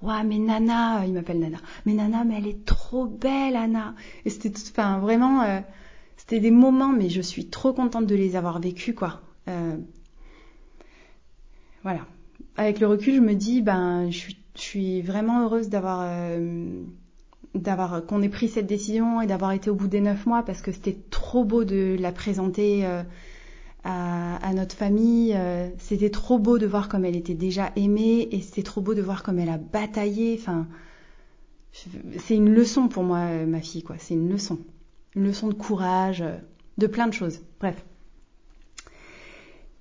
[0.00, 3.94] ouais mais Nana, il m'appelle Nana, mais Nana, mais elle est trop belle, Anna.
[4.24, 5.42] Et c'était, enfin vraiment,
[6.28, 9.22] c'était des moments, mais je suis trop contente de les avoir vécus, quoi.
[9.48, 9.76] Euh,
[11.82, 12.06] voilà.
[12.58, 16.82] avec le recul, je me dis, ben, je suis, vraiment heureuse d'avoir, euh,
[17.54, 20.60] d'avoir qu'on ait pris cette décision et d'avoir été au bout des neuf mois parce
[20.60, 23.02] que c'était trop beau de la présenter euh,
[23.84, 25.32] à, notre famille.
[25.34, 28.92] Euh, c'était trop beau de voir comme elle était déjà aimée et c'était trop beau
[28.92, 30.36] de voir comme elle a bataillé.
[30.38, 30.66] Enfin,
[32.18, 33.96] c'est une leçon pour moi, ma fille, quoi.
[33.98, 34.58] C'est une leçon,
[35.18, 36.36] une leçon de courage, euh,
[36.78, 37.40] de plein de choses.
[37.60, 37.84] Bref.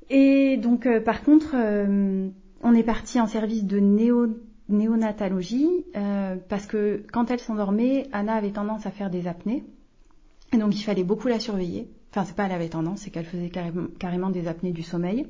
[0.10, 4.28] Et donc, euh, par contre, on est parti en service de néo
[4.70, 9.64] néonatologie euh, parce que quand elle s'endormait, Anna avait tendance à faire des apnées
[10.54, 11.90] et donc il fallait beaucoup la surveiller.
[12.12, 15.26] Enfin, c'est pas elle avait tendance, c'est qu'elle faisait carrément, des apnées du sommeil.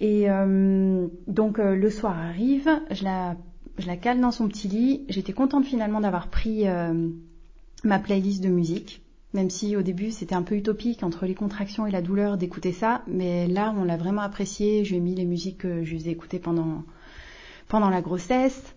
[0.00, 3.36] Et euh, donc euh, le soir arrive, je la,
[3.78, 5.04] je la cale dans son petit lit.
[5.08, 7.10] J'étais contente finalement d'avoir pris euh,
[7.84, 9.02] ma playlist de musique,
[9.32, 12.72] même si au début c'était un peu utopique entre les contractions et la douleur d'écouter
[12.72, 14.84] ça, mais là on l'a vraiment apprécié.
[14.84, 16.84] Je lui ai mis les musiques que je lui ai écoutées pendant
[17.68, 18.74] pendant la grossesse.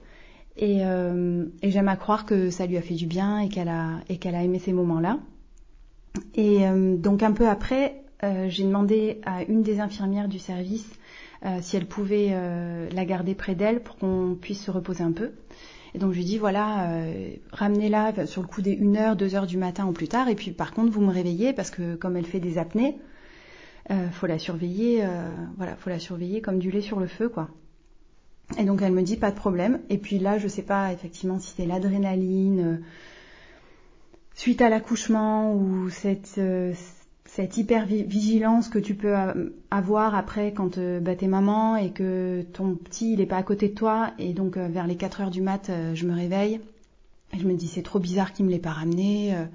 [0.58, 3.68] Et, euh, et j'aime à croire que ça lui a fait du bien et qu'elle
[3.68, 5.20] a, et qu'elle a aimé ces moments-là.
[6.34, 10.90] Et euh, donc un peu après, euh, j'ai demandé à une des infirmières du service
[11.44, 15.12] euh, si elle pouvait euh, la garder près d'elle pour qu'on puisse se reposer un
[15.12, 15.32] peu.
[15.94, 19.58] Et donc je lui dis voilà, euh, ramenez-la sur le coup des 1h, 2h du
[19.58, 20.28] matin ou plus tard.
[20.30, 22.98] Et puis par contre, vous me réveillez parce que comme elle fait des apnées,
[24.14, 25.04] faut la surveiller,
[25.58, 27.50] voilà, faut la surveiller comme du lait sur le feu, quoi.
[28.58, 29.80] Et donc elle me dit pas de problème.
[29.90, 32.82] Et puis là, je sais pas effectivement si c'est l'adrénaline
[34.34, 36.40] suite à l'accouchement ou cette
[37.26, 39.16] cette hyper vigilance que tu peux
[39.72, 43.70] avoir après quand bah, t'es maman et que ton petit il est pas à côté
[43.70, 46.62] de toi et donc euh, vers les 4 heures du mat euh, je me réveille
[47.38, 49.46] je me dis c'est trop bizarre qu'il me l'ait pas ramené euh.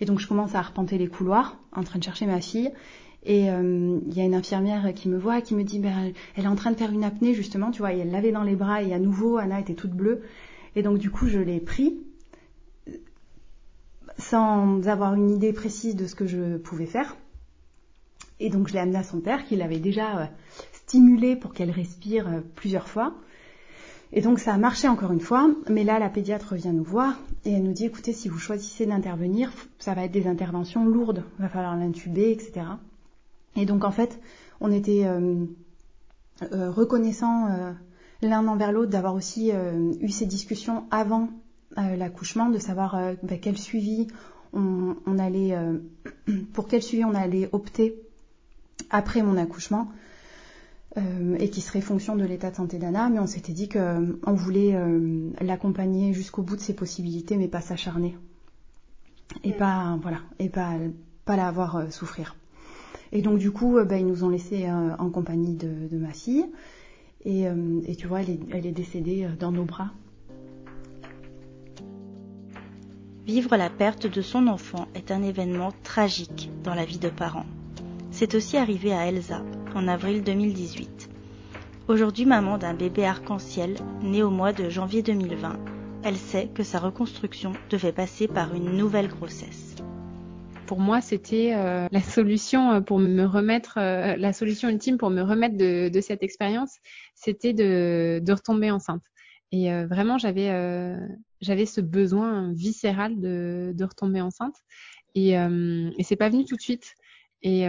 [0.00, 2.70] et donc je commence à arpenter les couloirs en train de chercher ma fille
[3.26, 6.46] et il y a une infirmière qui me voit, qui me dit, ben, elle est
[6.46, 8.82] en train de faire une apnée justement, tu vois, et elle l'avait dans les bras
[8.82, 10.20] et à nouveau, Anna était toute bleue.
[10.76, 11.96] Et donc du coup, je l'ai pris
[14.18, 17.16] sans avoir une idée précise de ce que je pouvais faire.
[18.40, 20.26] Et donc je l'ai amené à son père, qui l'avait déjà euh,
[20.72, 23.14] stimulé pour qu'elle respire euh, plusieurs fois.
[24.12, 27.18] Et donc ça a marché encore une fois, mais là la pédiatre vient nous voir
[27.44, 29.50] et elle nous dit écoutez si vous choisissez d'intervenir,
[29.80, 32.66] ça va être des interventions lourdes, il va falloir l'intuber, etc.
[33.56, 34.20] Et donc en fait,
[34.60, 35.44] on était euh,
[36.52, 37.72] euh, reconnaissants euh,
[38.22, 39.50] l'un envers l'autre d'avoir aussi
[40.00, 41.28] eu ces discussions avant
[41.76, 44.08] l'accouchement, de savoir bah, quel suivi
[44.52, 45.56] on, on allait,
[46.52, 48.00] pour quel suivi on allait opter
[48.90, 49.90] après mon accouchement.
[50.96, 54.78] et qui serait fonction de l'état de santé d'Anna, mais on s'était dit qu'on voulait
[55.40, 58.16] l'accompagner jusqu'au bout de ses possibilités, mais pas s'acharner
[59.42, 60.74] et pas voilà et pas
[61.24, 62.36] pas la voir souffrir.
[63.14, 65.96] Et donc du coup, euh, bah, ils nous ont laissés euh, en compagnie de, de,
[65.96, 66.44] ma fille.
[67.24, 69.90] Et, euh, et tu vois, elle est, elle est, décédée dans nos bras.
[73.26, 77.46] Vivre la perte de son enfant est un événement tragique dans la vie de parents.
[78.10, 79.42] C'est aussi arrivé à Elsa
[79.74, 81.08] en avril 2018.
[81.88, 85.58] Aujourd'hui maman d'un bébé arc-en-ciel né au mois de janvier 2020,
[86.02, 89.74] elle sait que sa reconstruction devait passer par une nouvelle grossesse
[90.64, 95.10] pour moi, c'était euh, la solution euh, pour me remettre, euh, la solution ultime pour
[95.10, 96.78] me remettre de, cette expérience,
[97.14, 99.02] c'était de, retomber enceinte.
[99.54, 100.98] Et euh, vraiment, j'avais euh,
[101.40, 104.56] j'avais ce besoin viscéral de, retomber enceinte.
[105.14, 106.94] Et, et c'est pas venu tout de suite.
[107.42, 107.66] Et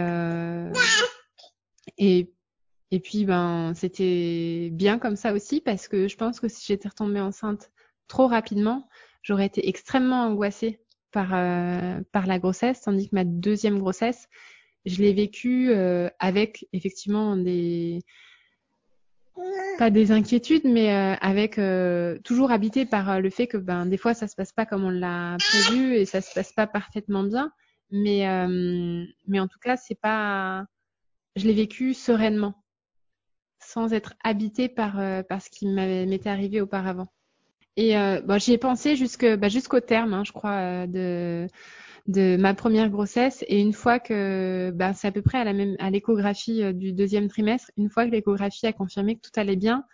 [1.98, 2.32] et
[2.90, 6.88] et puis ben c'était bien comme ça aussi parce que je pense que si j'étais
[6.88, 7.70] retombée enceinte
[8.08, 8.88] trop rapidement,
[9.22, 10.80] j'aurais été extrêmement angoissée
[11.12, 14.28] par, euh, par la grossesse, tandis que ma deuxième grossesse,
[14.84, 18.00] je l'ai vécue euh, avec effectivement des
[19.78, 23.96] pas des inquiétudes, mais euh, avec euh, toujours habité par le fait que ben des
[23.96, 27.24] fois ça se passe pas comme on l'a prévu et ça se passe pas parfaitement
[27.24, 27.52] bien,
[27.90, 28.26] mais
[29.26, 30.64] mais en tout cas c'est pas,
[31.36, 32.62] je l'ai vécu sereinement,
[33.60, 37.08] sans être habité par par ce qui m'était arrivé auparavant.
[37.76, 41.46] Et euh, bon, j'y ai pensé jusque, bah, jusqu'au terme, hein, je crois, euh, de,
[42.06, 43.44] de ma première grossesse.
[43.48, 46.72] Et une fois que, bah, c'est à peu près à la même, à l'échographie euh,
[46.72, 49.84] du deuxième trimestre, une fois que l'échographie a confirmé que tout allait bien,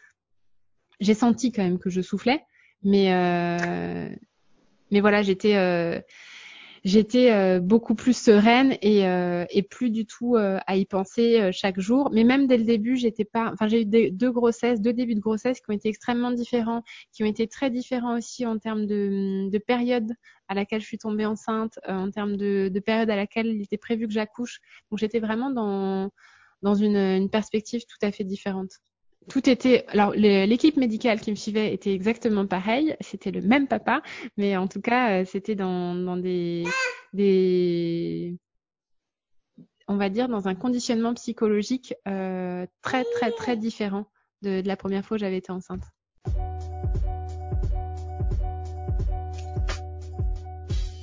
[1.01, 2.45] j'ai senti quand même que je soufflais,
[2.83, 4.09] mais euh,
[4.91, 6.01] mais voilà, j'étais euh,
[6.85, 11.51] j'étais euh, beaucoup plus sereine et, euh, et plus du tout euh, à y penser
[11.53, 12.11] chaque jour.
[12.13, 13.51] Mais même dès le début, j'étais pas.
[13.53, 16.83] Enfin, j'ai eu des, deux grossesses, deux débuts de grossesse qui ont été extrêmement différents,
[17.13, 20.13] qui ont été très différents aussi en termes de, de période
[20.49, 23.79] à laquelle je suis tombée enceinte, en termes de, de, période à laquelle il était
[23.79, 24.61] prévu que j'accouche.
[24.91, 26.11] Donc j'étais vraiment dans
[26.63, 28.81] dans une, une perspective tout à fait différente.
[29.29, 29.85] Tout était.
[29.89, 32.97] Alors, l'équipe médicale qui me suivait était exactement pareille.
[33.01, 34.03] C'était le même papa,
[34.37, 36.65] mais en tout cas, c'était dans, dans des,
[37.13, 38.37] des,
[39.89, 44.07] on va dire, dans un conditionnement psychologique euh, très, très, très différent
[44.43, 45.85] de, de la première fois où j'avais été enceinte.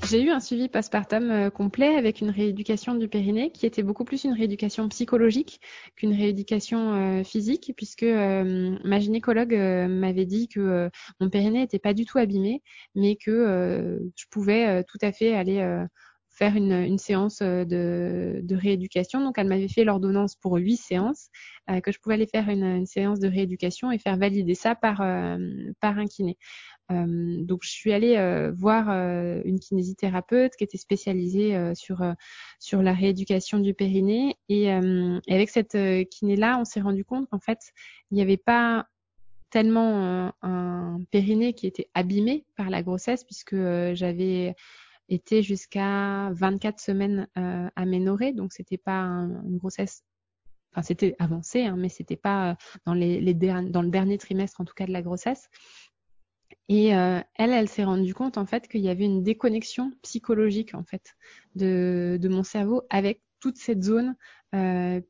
[0.09, 4.05] J'ai eu un suivi postpartum euh, complet avec une rééducation du périnée qui était beaucoup
[4.05, 5.61] plus une rééducation psychologique
[5.95, 10.89] qu'une rééducation euh, physique puisque euh, ma gynécologue m'avait dit que
[11.19, 12.63] mon périnée n'était pas du tout abîmé
[12.95, 15.85] mais que je pouvais tout à fait aller
[16.29, 19.21] faire une, séance de, rééducation.
[19.21, 21.29] Donc, elle m'avait fait l'ordonnance pour huit séances,
[21.83, 24.97] que je pouvais aller faire une, une, séance de rééducation et faire valider ça par,
[25.81, 26.37] par un kiné.
[26.91, 32.03] Euh, donc je suis allée euh, voir euh, une kinésithérapeute qui était spécialisée sur
[32.59, 35.77] sur la rééducation du périnée et, et avec cette
[36.09, 37.59] kiné là, on s'est rendu compte qu'en fait
[38.11, 38.87] il n'y avait pas
[39.49, 43.55] tellement un, périnée qui était abîmé par la grossesse puisque
[43.93, 44.55] j'avais
[45.09, 50.03] été jusqu'à 24 semaines euh, aménorée, donc c'était pas une grossesse,
[50.71, 54.65] enfin c'était avancé, hein, mais c'était pas dans les, les dans le dernier trimestre en
[54.65, 55.49] tout cas de la grossesse.
[56.69, 60.75] Et euh, elle, elle s'est rendue compte en fait qu'il y avait une déconnexion psychologique
[60.75, 61.15] en fait
[61.55, 64.15] de, de mon cerveau avec toute cette zone
[64.55, 65.01] euh,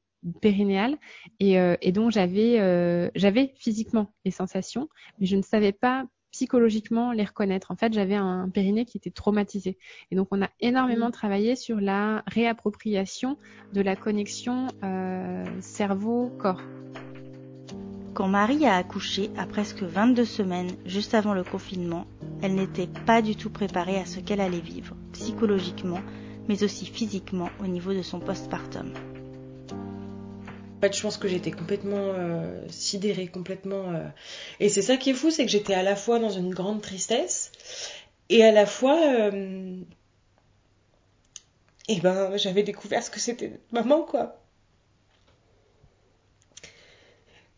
[0.42, 0.98] périnéale
[1.40, 4.90] et, euh, et donc j'avais euh, j'avais physiquement les sensations,
[5.20, 7.72] mais je ne savais pas psychologiquement les reconnaître.
[7.72, 9.78] En fait, j'avais un, périnée qui était traumatisé.
[10.12, 11.14] Et donc, on a énormément mmh.
[11.14, 13.38] travaillé sur la réappropriation
[13.74, 16.62] de la connexion euh, cerveau-corps.
[18.14, 22.06] Quand Marie a accouché à presque 22 semaines, juste avant le confinement,
[22.42, 26.02] elle n'était pas du tout préparée à ce qu'elle allait vivre, psychologiquement,
[26.48, 28.94] mais aussi physiquement au niveau de son postpartum.
[30.82, 33.92] En je pense que j'étais complètement euh, sidérée, complètement.
[33.92, 34.08] Euh,
[34.60, 36.82] et c'est ça qui est fou, c'est que j'étais à la fois dans une grande
[36.82, 37.52] tristesse
[38.30, 38.98] et à la fois,
[41.90, 44.39] eh ben, j'avais découvert ce que c'était maman, quoi.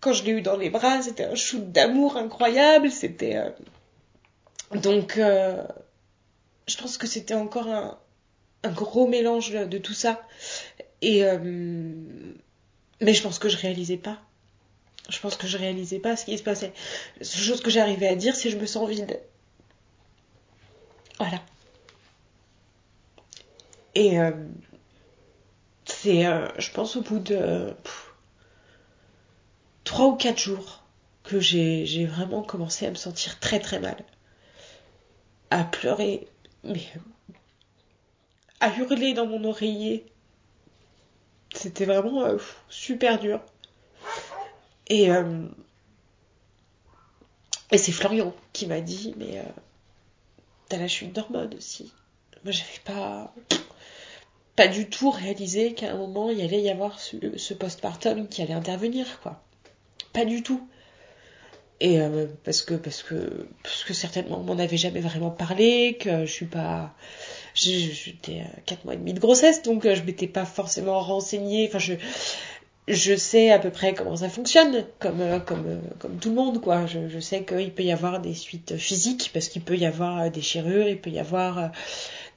[0.01, 2.91] Quand je l'ai eu dans les bras, c'était un shoot d'amour incroyable.
[2.91, 3.49] C'était euh,
[4.73, 5.63] donc, euh,
[6.67, 7.97] je pense que c'était encore un,
[8.71, 10.21] gros mélange de tout ça.
[11.01, 11.37] Et euh,
[12.99, 14.19] mais je pense que je réalisais pas.
[15.09, 16.73] Je pense que je réalisais pas ce qui se passait.
[17.19, 19.19] La seule chose que j'arrivais à dire, c'est je me sens vide.
[21.17, 21.41] Voilà.
[23.93, 24.17] Et
[25.85, 26.23] c'est,
[26.57, 27.75] je pense, au bout de
[29.91, 30.85] trois ou quatre jours
[31.21, 34.01] que j'ai vraiment commencé à me sentir très très mal.
[35.49, 36.29] À pleurer,
[36.63, 36.87] mais
[38.61, 40.05] à hurler dans mon oreiller.
[41.53, 42.37] C'était vraiment euh,
[42.69, 43.41] super dur.
[44.87, 45.45] Et, euh,
[47.71, 49.43] et c'est Florian qui m'a dit, mais euh,
[50.69, 51.91] t'as la chute d'hormones aussi.
[52.45, 53.33] Moi j'avais pas
[54.55, 58.41] pas du tout réalisé qu'à un moment il allait y avoir ce, ce postpartum qui
[58.41, 59.43] allait intervenir quoi
[60.13, 60.61] pas du tout.
[61.81, 66.27] Et euh, parce que parce que parce que certainement on m'en jamais vraiment parlé, que
[66.27, 66.93] je suis pas
[67.55, 71.67] j'étais à 4 mois et demi de grossesse donc euh, je m'étais pas forcément renseignée,
[71.67, 71.95] enfin je
[72.87, 76.61] je sais à peu près comment ça fonctionne, comme, euh, comme, comme tout le monde,
[76.61, 76.87] quoi.
[76.87, 80.41] Je, sais qu'il peut y avoir des suites physiques, parce qu'il peut y avoir des
[80.41, 81.71] chirures, il peut y avoir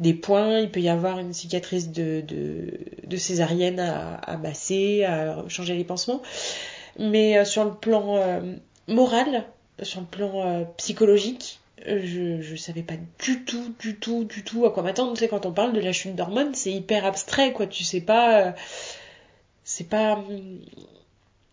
[0.00, 5.04] des points, il peut y avoir une cicatrice de, de, de césarienne à, à masser,
[5.04, 6.20] à changer les pansements
[6.98, 8.40] mais euh, sur le plan euh,
[8.88, 9.44] moral,
[9.82, 14.64] sur le plan euh, psychologique, je, je savais pas du tout, du tout, du tout
[14.64, 15.12] à quoi m'attendre.
[15.14, 17.66] Tu sais, quand on parle de la chute d'hormones, c'est hyper abstrait, quoi.
[17.66, 18.54] Tu sais pas.
[19.64, 20.24] c'est pas.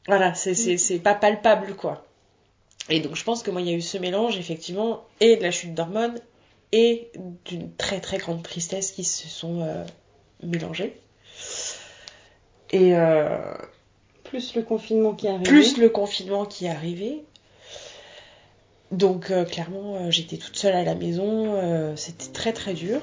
[0.08, 2.06] Voilà, c'est, c'est, c'est pas palpable, quoi.
[2.90, 5.44] Et donc, je pense que moi, il y a eu ce mélange, effectivement, et de
[5.44, 6.20] la chute d'hormones,
[6.72, 7.12] et
[7.46, 9.86] d'une très, très grande tristesse qui se sont
[10.44, 10.96] mélangées.
[12.72, 12.94] Et.
[14.32, 15.44] Plus le confinement qui est arrivé.
[15.44, 17.26] Plus le confinement qui est arrivé.
[18.90, 23.02] Donc euh, clairement, euh, j'étais toute seule à la maison, euh, c'était très très dur.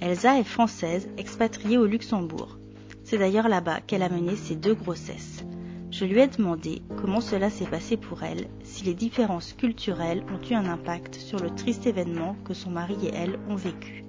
[0.00, 2.58] Elsa est française, expatriée au Luxembourg.
[3.04, 5.44] C'est d'ailleurs là-bas qu'elle a mené ses deux grossesses.
[5.92, 10.50] Je lui ai demandé comment cela s'est passé pour elle, si les différences culturelles ont
[10.50, 14.04] eu un impact sur le triste événement que son mari et elle ont vécu.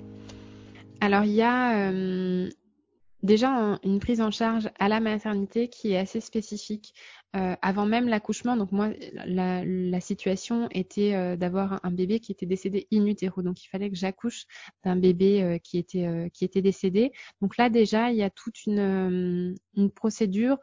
[1.02, 1.92] Alors il y a
[3.24, 6.94] déjà une prise en charge à la maternité qui est assez spécifique
[7.36, 8.90] euh, avant même l'accouchement, donc moi,
[9.26, 13.70] la, la situation était euh, d'avoir un bébé qui était décédé in utero, donc il
[13.70, 14.46] fallait que j'accouche
[14.84, 17.12] d'un bébé euh, qui était qui était décédé.
[17.42, 20.60] Donc là déjà, il y a toute une une procédure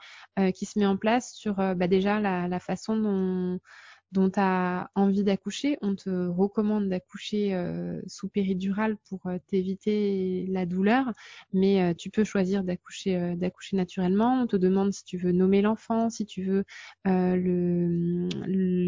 [0.54, 3.58] qui se met en place sur bah, déjà la, la façon dont
[4.12, 10.46] dont tu as envie d'accoucher, on te recommande d'accoucher euh, sous péridurale pour euh, t'éviter
[10.48, 11.12] la douleur,
[11.52, 14.42] mais euh, tu peux choisir d'accoucher d'accoucher naturellement.
[14.42, 16.64] On te demande si tu veux nommer l'enfant, si tu veux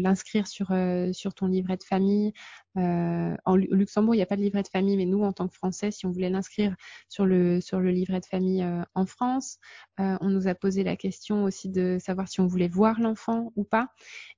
[0.01, 0.73] l'inscrire sur
[1.13, 2.33] sur ton livret de famille.
[2.75, 5.55] En Luxembourg, il n'y a pas de livret de famille, mais nous, en tant que
[5.55, 6.75] Français, si on voulait l'inscrire
[7.09, 8.65] sur le sur le livret de famille
[8.95, 9.59] en France,
[9.97, 13.63] on nous a posé la question aussi de savoir si on voulait voir l'enfant ou
[13.63, 13.89] pas.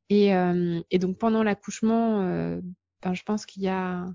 [0.09, 2.61] Et, euh, et donc pendant l'accouchement, euh,
[3.01, 4.05] ben, je pense qu'il y a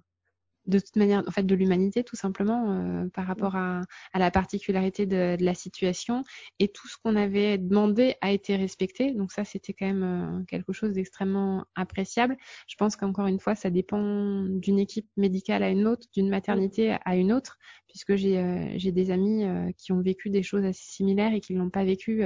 [0.66, 3.82] de toute manière, en fait, de l'humanité, tout simplement, euh, par rapport à,
[4.12, 6.22] à, la particularité de, de, la situation.
[6.58, 9.12] Et tout ce qu'on avait demandé a été respecté.
[9.12, 12.36] Donc ça, c'était quand même euh, quelque chose d'extrêmement appréciable.
[12.68, 16.96] Je pense qu'encore une fois, ça dépend d'une équipe médicale à une autre, d'une maternité
[17.04, 17.58] à une autre,
[17.88, 19.44] puisque j'ai euh, j'ai des amis
[19.76, 22.22] qui ont vécu des choses assez similaires et qui l'ont pas vécu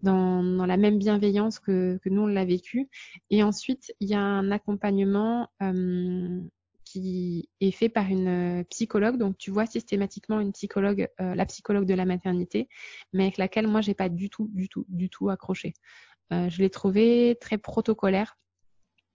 [0.00, 2.88] dans, dans, la même bienveillance que, que nous on l'a vécu.
[3.30, 6.40] Et ensuite, il y a un accompagnement euh,
[6.94, 9.16] qui est fait par une euh, psychologue.
[9.16, 12.68] Donc tu vois systématiquement une psychologue, euh, la psychologue de la maternité,
[13.12, 15.74] mais avec laquelle moi j'ai pas du tout, du tout, du tout accroché.
[16.32, 18.38] Euh, je l'ai trouvée très protocolaire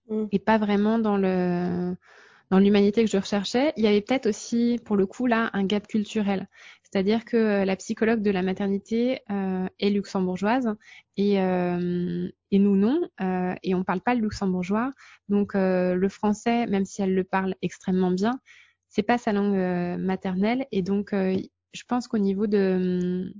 [0.10, 0.26] mm.
[0.32, 1.96] et pas vraiment dans le
[2.52, 3.72] dans l'humanité que je recherchais.
[3.78, 6.48] Il y avait peut-être aussi, pour le coup, là, un gap culturel.
[6.92, 10.76] C'est-à-dire que la psychologue de la maternité euh, est luxembourgeoise
[11.18, 14.92] et, euh, et nous non, euh, et on parle pas le luxembourgeois.
[15.28, 18.40] Donc euh, le français, même si elle le parle extrêmement bien,
[18.90, 20.66] c'est pas sa langue euh, maternelle.
[20.72, 23.34] Et donc je pense qu'au niveau de,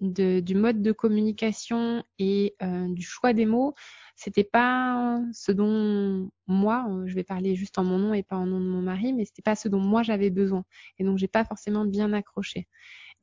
[0.00, 2.56] de, du mode de communication et
[2.88, 3.74] du choix des mots,
[4.16, 8.46] c'était pas ce dont moi, je vais parler juste en mon nom et pas en
[8.46, 10.64] nom de mon mari, mais c'était pas ce dont moi j'avais besoin.
[10.98, 12.68] Et donc j'ai pas forcément bien accroché.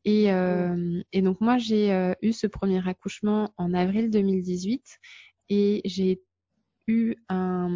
[0.06, 5.00] Et, euh, et donc moi j'ai euh, eu ce premier accouchement en avril 2018
[5.50, 6.22] et j'ai
[6.88, 7.68] eu un,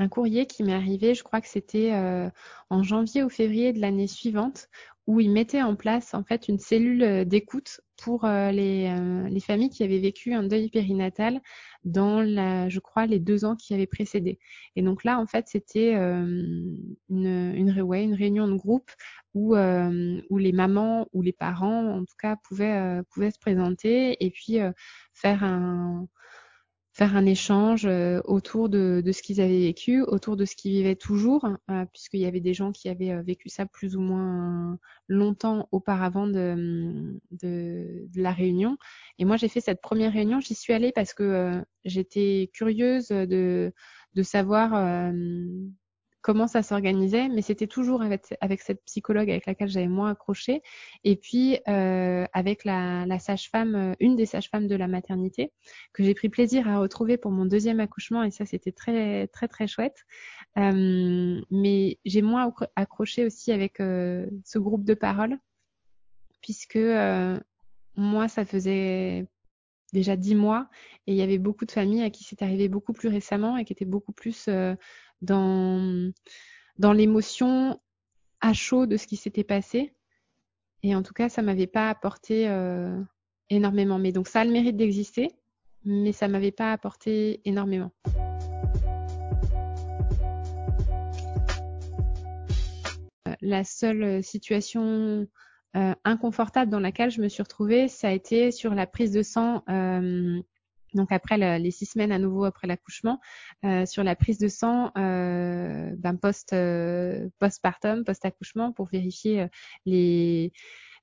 [0.00, 2.30] un courrier qui m'est arrivé, je crois que c'était euh,
[2.70, 4.68] en janvier ou février de l'année suivante,
[5.06, 8.94] où ils mettaient en place en fait une cellule euh, d'écoute pour euh, les,
[9.28, 11.42] les, familles qui avaient vécu un deuil périnatal
[11.84, 14.38] dans la, je crois, les deux ans qui avaient précédé.
[14.74, 18.90] Et donc là, en fait, c'était une, une réunion de groupe
[19.34, 24.30] où, où les mamans ou les parents, en tout cas, pouvaient, pouvaient se présenter et
[24.30, 24.56] puis
[25.12, 26.08] faire un
[27.00, 30.72] faire un échange euh, autour de, de ce qu'ils avaient vécu, autour de ce qu'ils
[30.72, 34.02] vivaient toujours, euh, puisqu'il y avait des gens qui avaient euh, vécu ça plus ou
[34.02, 34.78] moins
[35.08, 38.76] longtemps auparavant de, de, de la réunion.
[39.18, 43.72] Et moi, j'ai fait cette première réunion, j'y suis allée parce que j'étais curieuse de,
[44.14, 44.74] de savoir
[46.22, 50.62] comment ça s'organisait, mais c'était toujours avec, avec, cette psychologue avec laquelle j'avais moins accroché,
[51.04, 55.52] et puis euh, avec la, la sage-femme, euh, une des sages-femmes de la maternité,
[55.92, 59.48] que j'ai pris plaisir à retrouver pour mon deuxième accouchement, et ça c'était très très
[59.48, 60.04] très chouette.
[60.58, 65.38] Euh, mais j'ai moins accroché aussi avec euh, ce groupe de parole,
[66.42, 67.38] puisque euh,
[67.96, 69.26] moi ça faisait
[69.92, 70.68] déjà dix mois
[71.06, 73.64] et il y avait beaucoup de familles à qui c'est arrivé beaucoup plus récemment et
[73.64, 74.74] qui étaient beaucoup plus euh,
[75.22, 76.12] dans,
[76.78, 77.80] l'émotion
[78.40, 79.94] à chaud de ce qui s'était passé.
[80.82, 82.98] Et en tout cas, ça m'avait pas apporté euh,
[83.50, 83.98] énormément.
[83.98, 85.30] Mais donc ça a le mérite d'exister,
[85.84, 87.92] mais ça m'avait pas apporté énormément.
[93.28, 95.26] Euh, la seule situation
[95.76, 99.22] euh, inconfortable dans laquelle je me suis retrouvée, ça a été sur la prise de
[99.22, 99.62] sang
[100.94, 103.20] donc après les six semaines à nouveau après l'accouchement,
[103.64, 109.42] euh, sur la prise de sang euh, ben post euh, postpartum, post accouchement pour vérifier
[109.42, 109.48] euh,
[109.86, 110.52] les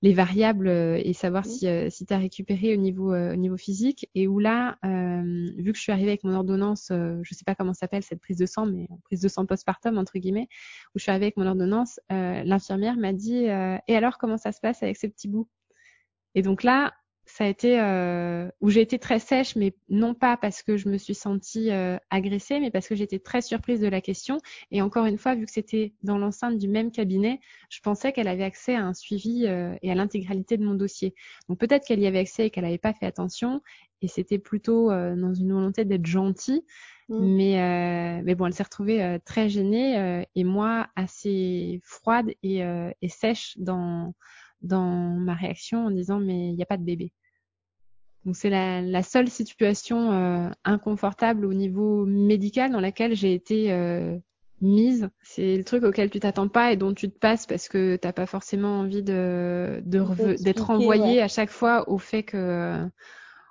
[0.03, 4.07] les variables euh, et savoir si, si tu as récupéré au niveau au niveau physique.
[4.13, 7.73] Et où là vu que je suis arrivée avec mon ordonnance je sais pas comment
[7.73, 10.47] s'appelle cette prise de sang mais prise de sang postpartum entre guillemets
[10.93, 14.59] où je suis arrivée avec mon ordonnance l'infirmière m'a dit et alors comment ça se
[14.59, 15.47] passe avec ces petits bouts?
[16.35, 16.93] Et donc là
[17.27, 20.87] ça a été euh, où j'ai été très sèche, mais non pas parce que je
[20.87, 24.39] me suis sentie euh, agressée, mais parce que j'étais très surprise de la question.
[24.71, 28.29] Et encore une fois, vu que c'était dans l'enceinte du même cabinet, je pensais qu'elle
[28.29, 31.13] avait accès à un suivi euh, et à l'intégralité de mon dossier.
[31.49, 33.61] Donc peut-être qu'elle y avait accès et qu'elle n'avait pas fait attention,
[34.01, 36.63] et c'était plutôt euh, dans une volonté d'être gentille.
[37.09, 37.35] Mmh.
[37.35, 42.59] Mais, euh, mais bon, elle s'est retrouvée très gênée et moi assez froide et,
[43.01, 44.13] et sèche dans
[44.61, 47.11] dans ma réaction en disant mais il n'y a pas de bébé.
[48.25, 53.71] Donc c'est la, seule situation inconfortable au niveau médical dans laquelle j'ai été
[54.59, 55.09] mise.
[55.23, 58.11] C'est le truc auquel tu t'attends pas et dont tu te passes parce que t'as
[58.11, 62.85] pas forcément envie de d'être envoyé à chaque fois au fait que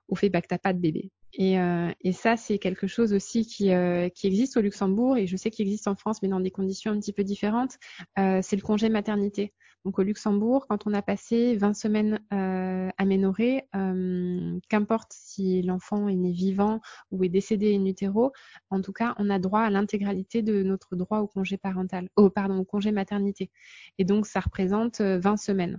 [0.09, 1.11] au fait bah, que t'as pas de bébé.
[1.39, 5.27] Et, euh, et ça, c'est quelque chose aussi qui, euh, qui existe au Luxembourg et
[5.27, 7.77] je sais qu'il existe en France, mais dans des conditions un petit peu différentes.
[8.19, 9.53] Euh, c'est le congé maternité.
[9.87, 16.09] Donc au Luxembourg, quand on a passé 20 semaines euh, aménorées, euh, qu'importe si l'enfant
[16.09, 16.81] est né vivant
[17.13, 18.33] ou est décédé in utero,
[18.71, 22.31] en tout cas, on a droit à l'intégralité de notre droit au congé parental, oh,
[22.31, 23.53] pardon, au congé maternité.
[23.99, 25.79] Et donc ça représente 20 semaines.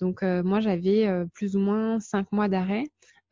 [0.00, 2.84] Donc moi, j'avais plus ou moins 5 mois d'arrêt.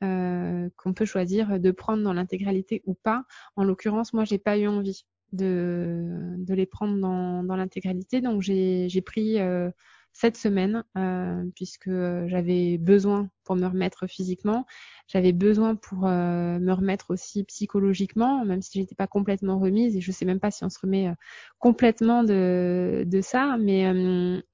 [0.02, 3.24] Euh, qu'on peut choisir de prendre dans l'intégralité ou pas.
[3.56, 8.42] En l'occurrence, moi, j'ai pas eu envie de, de les prendre dans, dans l'intégralité, donc
[8.42, 9.70] j'ai pris euh,
[10.14, 14.64] cette semaine euh, puisque j'avais besoin pour me remettre physiquement,
[15.08, 20.12] j'avais besoin pour me remettre aussi psychologiquement, même si j'étais pas complètement remise et je
[20.12, 21.12] sais même pas si on se remet
[21.58, 23.86] complètement de, de ça, mais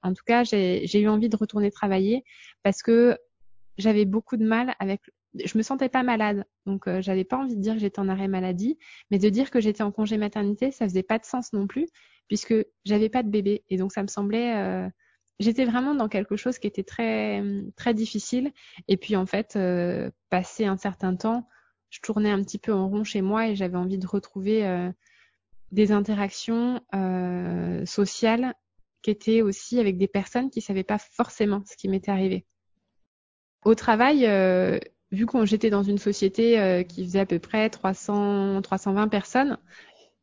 [0.02, 2.24] en tout cas j'ai eu envie de retourner travailler
[2.64, 3.16] parce que
[3.78, 5.02] j'avais beaucoup de mal avec
[5.34, 8.08] je me sentais pas malade, donc euh, j'avais pas envie de dire que j'étais en
[8.08, 8.78] arrêt maladie,
[9.10, 11.86] mais de dire que j'étais en congé maternité, ça faisait pas de sens non plus,
[12.28, 12.54] puisque
[12.84, 14.88] j'avais pas de bébé, et donc ça me semblait, euh,
[15.40, 17.42] j'étais vraiment dans quelque chose qui était très
[17.76, 18.52] très difficile,
[18.86, 21.48] et puis en fait, euh, passé un certain temps,
[21.90, 24.90] je tournais un petit peu en rond chez moi et j'avais envie de retrouver euh,
[25.72, 26.80] des interactions
[27.84, 28.54] sociales
[29.02, 32.44] qui étaient aussi avec des personnes qui savaient pas forcément ce qui m'était arrivé.
[33.64, 34.26] Au travail,
[35.12, 39.58] vu que j'étais dans une société euh, qui faisait à peu près 300, 320 personnes,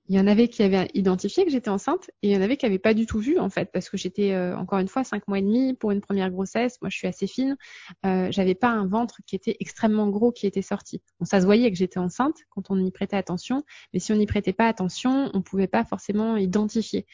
[0.10, 2.58] il y en avait qui avaient identifié que j'étais enceinte et il y en avait
[2.58, 5.04] qui n'avaient pas du tout vu en fait parce que j'étais euh, encore une fois
[5.04, 6.78] cinq mois et demi pour une première grossesse.
[6.82, 7.58] Moi, je suis assez fine.
[8.06, 11.02] Euh, j'avais pas un ventre qui était extrêmement gros qui était sorti.
[11.24, 14.26] Ça se voyait que j'étais enceinte quand on y prêtait attention, mais si on n'y
[14.26, 17.06] prêtait pas attention, on pouvait pas forcément identifier.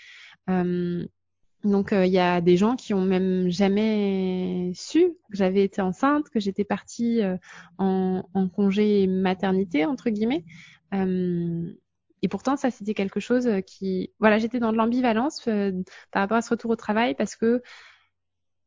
[0.50, 1.06] Euh,
[1.64, 5.82] donc euh, il y a des gens qui ont même jamais su que j'avais été
[5.82, 7.38] enceinte, que j'étais partie euh,
[7.78, 8.24] en,
[8.54, 10.44] congé maternité entre guillemets.
[12.24, 15.42] Et pourtant ça c'était quelque chose qui, voilà, j'étais dans de l'ambivalence
[16.12, 17.62] par rapport à ce retour au travail parce que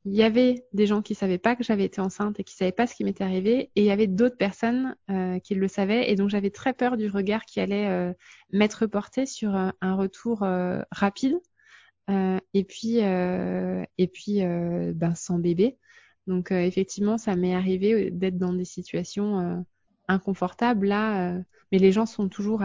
[0.04, 2.70] il y avait des gens qui savaient pas que j'avais été enceinte et qui savaient
[2.70, 4.94] pas ce qui m'était arrivé, et il y avait d'autres personnes
[5.42, 8.14] qui le savaient, et donc j'avais très peur du regard qui allait
[8.52, 10.46] m'être porté sur un retour
[10.92, 11.40] rapide
[12.10, 15.78] euh, et puis euh, et puis euh, ben sans bébé.
[16.26, 19.64] Donc effectivement, ça m'est arrivé d'être dans des situations
[20.08, 21.38] inconfortables là,
[21.72, 22.62] mais les gens sont toujours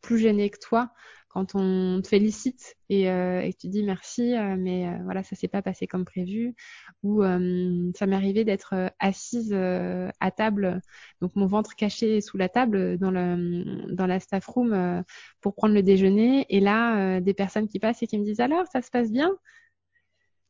[0.00, 0.92] plus gênés que toi
[1.34, 5.34] quand on te félicite et, euh, et tu dis merci, euh, mais euh, voilà, ça
[5.34, 6.54] s'est pas passé comme prévu.
[7.02, 10.80] Ou ça m'est arrivé d'être assise à table,
[11.20, 15.04] donc mon ventre caché sous la table dans le dans la staff room
[15.40, 18.66] pour prendre le déjeuner, et là des personnes qui passent et qui me disent alors
[18.68, 19.30] ça se passe bien,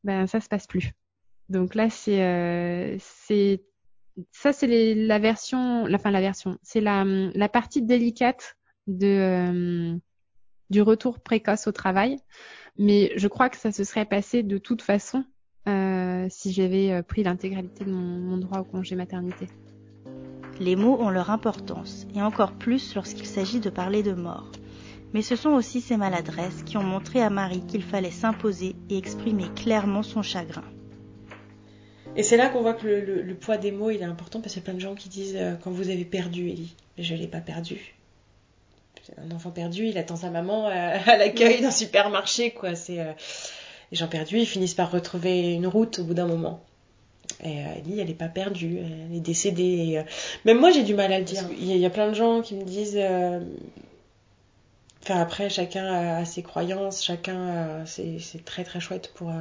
[0.04, 0.92] ben ça se passe plus.
[1.48, 3.64] Donc là c'est
[4.32, 8.56] ça c'est la version, la fin la version, c'est la partie délicate
[8.86, 9.98] de
[10.70, 12.18] du retour précoce au travail.
[12.78, 15.24] Mais je crois que ça se serait passé de toute façon
[15.68, 19.48] euh, si j'avais euh, pris l'intégralité de mon, droit au congé maternité.
[20.60, 24.50] Les mots ont leur importance, et encore plus lorsqu'il s'agit de parler de mort.
[25.12, 28.98] Mais ce sont aussi ces maladresses qui ont montré à Marie qu'il fallait s'imposer et
[28.98, 30.64] exprimer clairement son chagrin.
[32.16, 34.62] Et c'est là qu'on voit que le, poids des mots il est important parce qu'il
[34.62, 37.26] y a plein de gens qui disent euh, quand vous avez perdu Ellie, je l'ai
[37.26, 37.94] pas perdu
[39.18, 42.74] un enfant perdu, il attend sa maman euh, à, l'accueil d'un supermarché, quoi.
[42.74, 43.12] C'est euh,
[43.90, 46.62] les gens perdus, ils finissent par retrouver une route au bout d'un moment.
[47.42, 50.02] Et Ellie, elle n'est pas perdue, elle est décédée.
[50.44, 51.42] Même moi, j'ai du mal à le dire.
[51.58, 52.98] Il y, a plein de gens qui me disent.
[55.02, 57.84] Enfin, après, chacun a ses croyances, chacun.
[57.86, 59.32] C'est très très chouette pour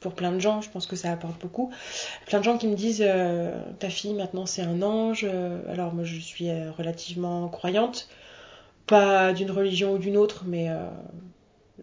[0.00, 1.72] pour plein de gens, je pense que ça apporte beaucoup.
[2.26, 3.04] Plein de gens qui me disent
[3.78, 5.26] ta fille maintenant c'est un ange.
[5.68, 8.08] alors moi je suis relativement croyante,
[8.88, 10.88] pas d'une religion ou d'une autre, mais euh,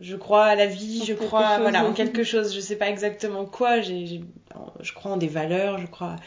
[0.02, 3.46] je crois à la vie, je crois voilà, en quelque chose, je sais pas exactement
[3.46, 4.22] quoi, j'ai,
[4.82, 6.18] je crois en des valeurs, je crois.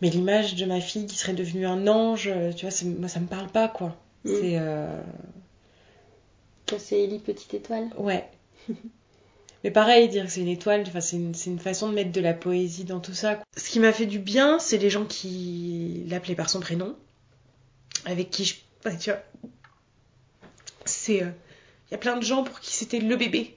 [0.00, 3.26] Mais l'image de ma fille qui serait devenue un ange, tu vois, moi ça me
[3.26, 3.94] parle pas quoi.
[4.24, 4.30] Mm.
[4.40, 4.58] C'est.
[4.58, 5.02] Euh...
[6.78, 8.28] C'est Ellie Petite Étoile Ouais.
[9.66, 12.34] Mais pareil, dire que c'est une étoile, c'est une, une, façon de mettre de la
[12.34, 13.42] poésie dans tout ça.
[13.56, 16.94] Ce qui m'a fait du bien, c'est les gens qui l'appelaient par son prénom,
[18.04, 18.54] avec qui je.
[19.00, 19.20] tu vois,
[20.84, 21.16] c'est.
[21.16, 21.30] Il euh,
[21.90, 23.56] y a plein de gens pour qui c'était le bébé.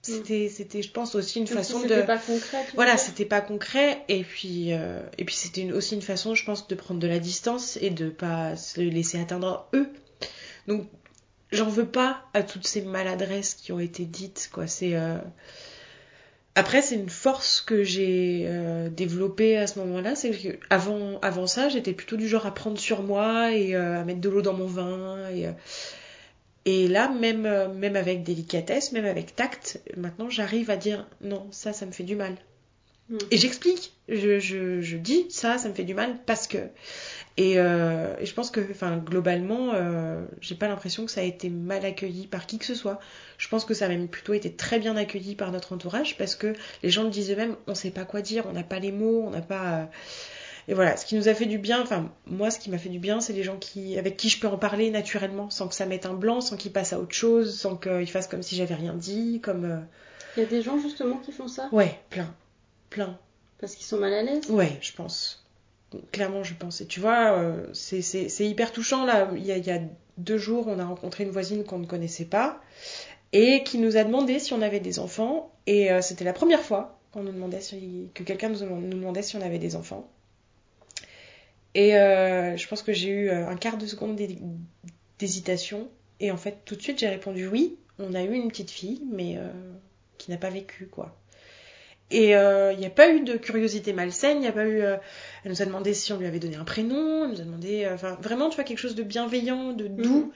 [0.00, 1.88] C'était, c'était, je pense aussi une façon de.
[1.88, 2.64] C'était pas concret.
[2.72, 6.66] Voilà, c'était pas concret et puis euh, et puis c'était aussi une façon, je pense,
[6.66, 9.92] de prendre de la distance et de pas se laisser atteindre eux.
[10.66, 10.88] Donc
[11.54, 14.66] j'en veux pas à toutes ces maladresses qui ont été dites, quoi.
[14.66, 15.18] C'est euh,
[16.54, 21.46] après c'est une force que j'ai euh, développée à ce moment-là, c'est que avant avant
[21.46, 24.42] ça j'étais plutôt du genre à prendre sur moi et euh, à mettre de l'eau
[24.42, 25.48] dans mon vin et
[26.66, 31.74] et là, même, même avec délicatesse, même avec tact, maintenant j'arrive à dire non, ça,
[31.74, 32.36] ça me fait du mal.
[33.10, 33.18] Mm.
[33.30, 36.58] Et j'explique, je, je, je dis ça, ça me fait du mal parce que.
[37.36, 41.24] Et, euh, et je pense que, enfin, globalement, euh, j'ai pas l'impression que ça a
[41.24, 43.00] été mal accueilli par qui que ce soit.
[43.38, 46.36] Je pense que ça a même plutôt été très bien accueilli par notre entourage parce
[46.36, 46.54] que
[46.84, 49.24] les gens le disent eux-mêmes, on sait pas quoi dire, on n'a pas les mots,
[49.26, 49.80] on n'a pas.
[49.80, 49.84] euh,
[50.68, 52.88] Et voilà, ce qui nous a fait du bien, enfin, moi, ce qui m'a fait
[52.88, 55.74] du bien, c'est les gens qui, avec qui je peux en parler naturellement, sans que
[55.74, 58.54] ça mette un blanc, sans qu'ils passent à autre chose, sans qu'ils fassent comme si
[58.54, 59.64] j'avais rien dit, comme.
[59.64, 59.80] euh,
[60.36, 61.68] Il y a des gens justement qui font ça?
[61.72, 62.32] Ouais, plein.
[62.90, 63.18] Plein.
[63.60, 64.48] parce qu'ils sont mal à l'aise?
[64.50, 65.43] Ouais, je pense.
[66.12, 66.82] Clairement, je pense.
[66.88, 68.00] Tu vois, euh, c'est-
[68.46, 69.04] hyper touchant.
[69.04, 69.80] Là, il y, a,
[70.18, 72.60] deux jours, on a rencontré une voisine qu'on ne connaissait pas
[73.32, 75.52] et qui nous a demandé si on avait des enfants.
[75.66, 77.60] Et euh, c'était la première fois qu'on nous demandait
[78.14, 80.08] que quelqu'un nous, demandait si on avait des enfants.
[81.74, 84.38] Et euh, je pense que j'ai eu un quart de seconde d'hé-
[85.18, 85.88] d'hésitation.
[86.20, 87.76] Et en fait, tout de suite, j'ai répondu oui.
[87.98, 89.36] On a eu une petite fille, mais
[90.18, 91.16] qui n'a pas vécu, quoi.
[92.10, 94.82] Et euh, il n'y a pas eu de curiosité malsaine, il n'y a pas eu.
[94.82, 94.96] euh,
[95.44, 97.84] elle nous a demandé si on lui avait donné un prénom, elle nous a demandé.
[97.84, 100.32] euh, Enfin, vraiment, tu vois, quelque chose de bienveillant, de doux.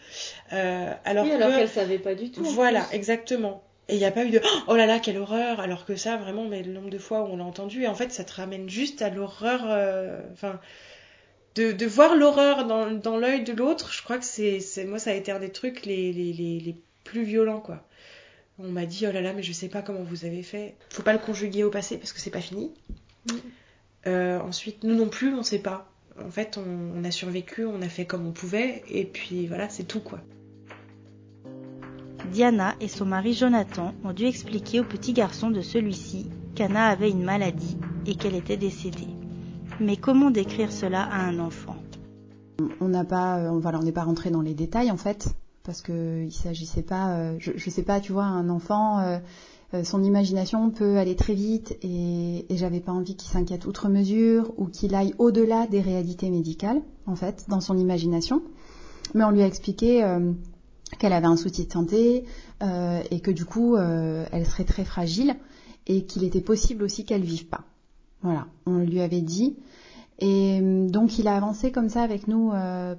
[0.53, 1.57] euh, alors oui, alors que.
[1.57, 2.43] qu'elle savait pas du tout.
[2.43, 3.63] Voilà, exactement.
[3.89, 6.17] Et il n'y a pas eu de oh là là, quelle horreur Alors que ça,
[6.17, 8.33] vraiment, mais le nombre de fois où on l'a entendu, et en fait, ça te
[8.35, 9.61] ramène juste à l'horreur.
[9.67, 10.61] euh, Enfin.
[11.55, 14.61] de, de voir l'horreur dans, dans l'œil de l'autre, je crois que c'est.
[14.61, 17.85] c'est- Moi, ça a été un des trucs les, les, les, les plus violents, quoi.
[18.59, 20.75] On m'a dit, oh là là, mais je sais pas comment vous avez fait.
[20.91, 22.73] Faut pas le conjuguer au passé parce que c'est pas fini.
[24.07, 25.89] Euh, ensuite, nous non plus, on sait pas.
[26.21, 29.69] En fait, on, on a survécu, on a fait comme on pouvait, et puis voilà,
[29.69, 30.21] c'est tout, quoi.
[32.33, 37.11] Diana et son mari Jonathan ont dû expliquer au petit garçon de celui-ci qu'Anna avait
[37.11, 39.07] une maladie et qu'elle était décédée.
[39.81, 41.77] Mais comment décrire cela à un enfant?
[42.81, 45.29] On n'a pas, euh, voilà, on n'est pas rentré dans les détails en fait,
[45.69, 49.19] parce que il s'agissait pas, euh, je, je sais pas, tu vois, un enfant, euh,
[49.75, 53.91] euh, son imagination peut aller très vite et, et j'avais pas envie qu'il s'inquiète outre
[53.91, 58.41] mesure ou qu'il aille au-delà des réalités médicales en fait dans son imagination.
[59.13, 60.03] Mais on lui a expliqué
[60.99, 62.25] qu'elle avait un souci de santé
[62.63, 65.37] et que du coup elle serait très fragile
[65.87, 67.65] et qu'il était possible aussi qu'elle vive pas.
[68.23, 69.59] Voilà, on lui avait dit.
[70.19, 72.53] Et donc il a avancé comme ça avec nous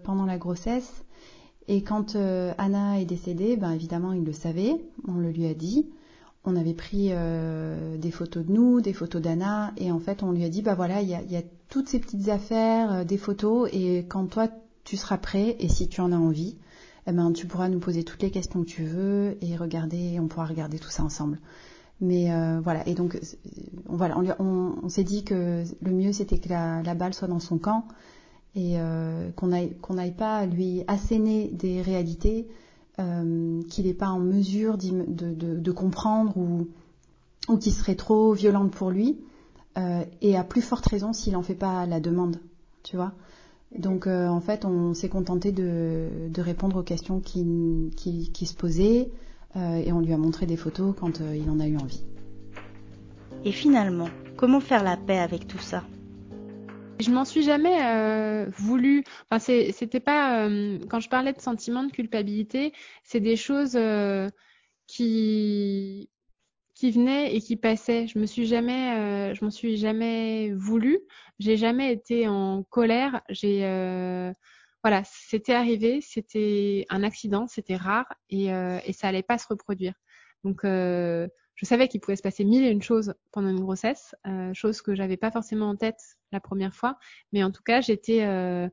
[0.04, 1.04] pendant la grossesse.
[1.70, 5.54] Et quand euh, Anna est décédée, ben évidemment il le savait, on le lui a
[5.54, 5.88] dit.
[6.44, 10.32] On avait pris euh, des photos de nous, des photos d'Anna, et en fait on
[10.32, 13.04] lui a dit bah voilà il y a, y a toutes ces petites affaires, euh,
[13.04, 14.48] des photos, et quand toi
[14.84, 16.58] tu seras prêt et si tu en as envie,
[17.06, 20.28] eh ben tu pourras nous poser toutes les questions que tu veux et regarder, on
[20.28, 21.40] pourra regarder tout ça ensemble.
[22.02, 23.20] Mais euh, voilà, et donc euh,
[23.90, 27.14] on, voilà, on, on- on s'est dit que le mieux c'était que la, la balle
[27.14, 27.86] soit dans son camp
[28.56, 32.48] et euh, qu'on aille qu'on n'aille pas lui asséner des réalités
[33.00, 36.68] euh, qu'il n'est pas en mesure de, comprendre ou,
[37.58, 39.18] qui seraient trop violentes pour lui,
[39.78, 42.40] euh, et à plus forte raison s'il n'en fait pas la demande,
[42.84, 43.14] tu vois.
[43.78, 49.12] Donc en fait, on s'est contenté de, répondre aux questions qui, se posaient,
[49.56, 52.04] et on lui a montré des photos quand il en a eu envie.
[53.46, 55.84] Et finalement, comment faire la paix avec tout ça?
[57.00, 59.04] Je m'en suis jamais euh, voulu.
[59.30, 62.74] Enfin, c'était pas euh, quand je parlais de sentiment de culpabilité,
[63.04, 64.30] c'est des choses euh,
[64.88, 66.10] qui
[66.76, 68.08] qui venaient et qui passaient.
[68.08, 71.00] Je me suis jamais, euh, je m'en suis jamais voulu.
[71.40, 73.22] J'ai jamais été en colère.
[73.30, 74.32] J'ai euh,
[74.84, 79.48] voilà, c'était arrivé, c'était un accident, c'était rare et, euh, et ça allait pas se
[79.48, 79.94] reproduire.
[80.46, 80.62] Donc
[81.60, 84.82] je savais qu'il pouvait se passer mille et une choses pendant une grossesse, euh, chose
[84.82, 86.00] que j'avais pas forcément en tête
[86.32, 86.98] la première fois,
[87.34, 88.70] mais en tout cas j'étais, euh,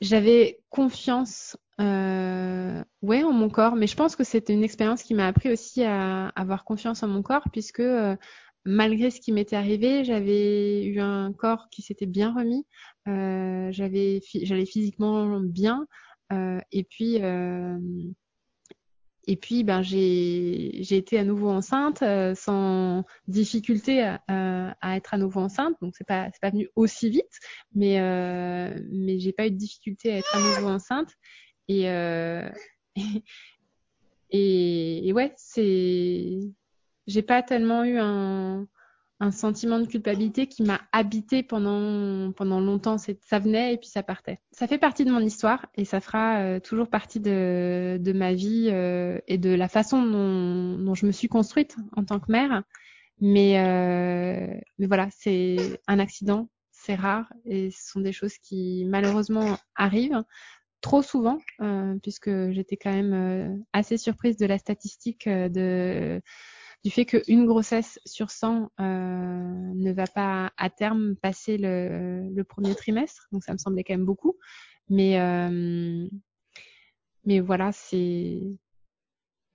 [0.00, 5.12] j'avais confiance, euh, ouais, en mon corps, mais je pense que c'était une expérience qui
[5.12, 8.16] m'a appris aussi à avoir confiance en mon corps, puisque euh,
[8.64, 12.64] malgré ce qui m'était arrivé, j'avais eu un corps qui s'était bien remis,
[13.06, 15.86] euh, j'avais, j'allais physiquement bien,
[16.32, 17.20] euh, et puis
[19.26, 24.20] et puis, ben, j'ai été à nouveau enceinte euh, sans difficulté à,
[24.80, 25.76] à- être à nouveau enceinte.
[25.80, 27.38] Donc, c'est pas pas venu aussi vite,
[27.74, 31.10] mais euh, mais j'ai pas eu de difficulté à être à nouveau enceinte.
[31.68, 32.48] Et euh,
[34.34, 36.38] Et, ouais, c'est,
[37.06, 38.66] j'ai pas tellement eu un,
[39.22, 42.96] un sentiment de culpabilité qui m'a habité pendant pendant longtemps.
[42.98, 44.40] Ça venait et puis ça partait.
[44.50, 48.34] Ça fait partie de mon histoire et ça fera euh, toujours partie de, de ma
[48.34, 52.32] vie euh, et de la façon dont, dont, je me suis construite en tant que
[52.32, 52.64] mère.
[53.20, 58.84] Mais euh, mais voilà, c'est un accident, c'est rare et ce sont des choses qui
[58.88, 60.24] malheureusement arrivent
[60.80, 66.20] trop souvent, euh, puisque j'étais quand même euh, assez surprise de la statistique de,
[66.84, 73.28] du fait qu'une grossesse sur 100 ne va pas à terme passer le, premier trimestre.
[73.32, 74.36] Donc ça me semblait quand même beaucoup.
[74.88, 75.18] Mais,
[77.24, 78.40] mais voilà, c'est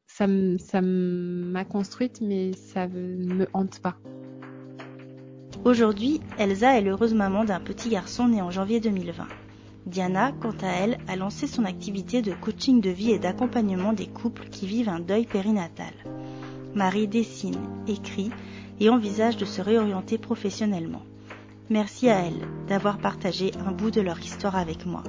[0.08, 3.98] ça m'a construite, mais ça ne me hante pas.
[5.64, 9.28] Aujourd'hui, Elsa est l'heureuse maman d'un petit garçon né en janvier 2020.
[9.86, 14.08] Diana, quant à elle, a lancé son activité de coaching de vie et d'accompagnement des
[14.08, 15.94] couples qui vivent un deuil périnatal.
[16.78, 17.58] Marie dessine,
[17.88, 18.30] écrit
[18.80, 21.02] et envisage de se réorienter professionnellement.
[21.72, 25.02] Merci à elle d'avoir partagé un bout de leur histoire avec moi.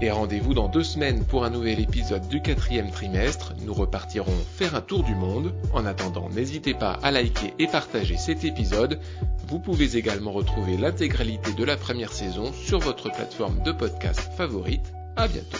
[0.00, 3.54] Et rendez-vous dans deux semaines pour un nouvel épisode du quatrième trimestre.
[3.66, 5.52] Nous repartirons faire un tour du monde.
[5.74, 9.00] En attendant, n'hésitez pas à liker et partager cet épisode.
[9.48, 14.92] Vous pouvez également retrouver l'intégralité de la première saison sur votre plateforme de podcast favorite.
[15.16, 15.58] À bientôt.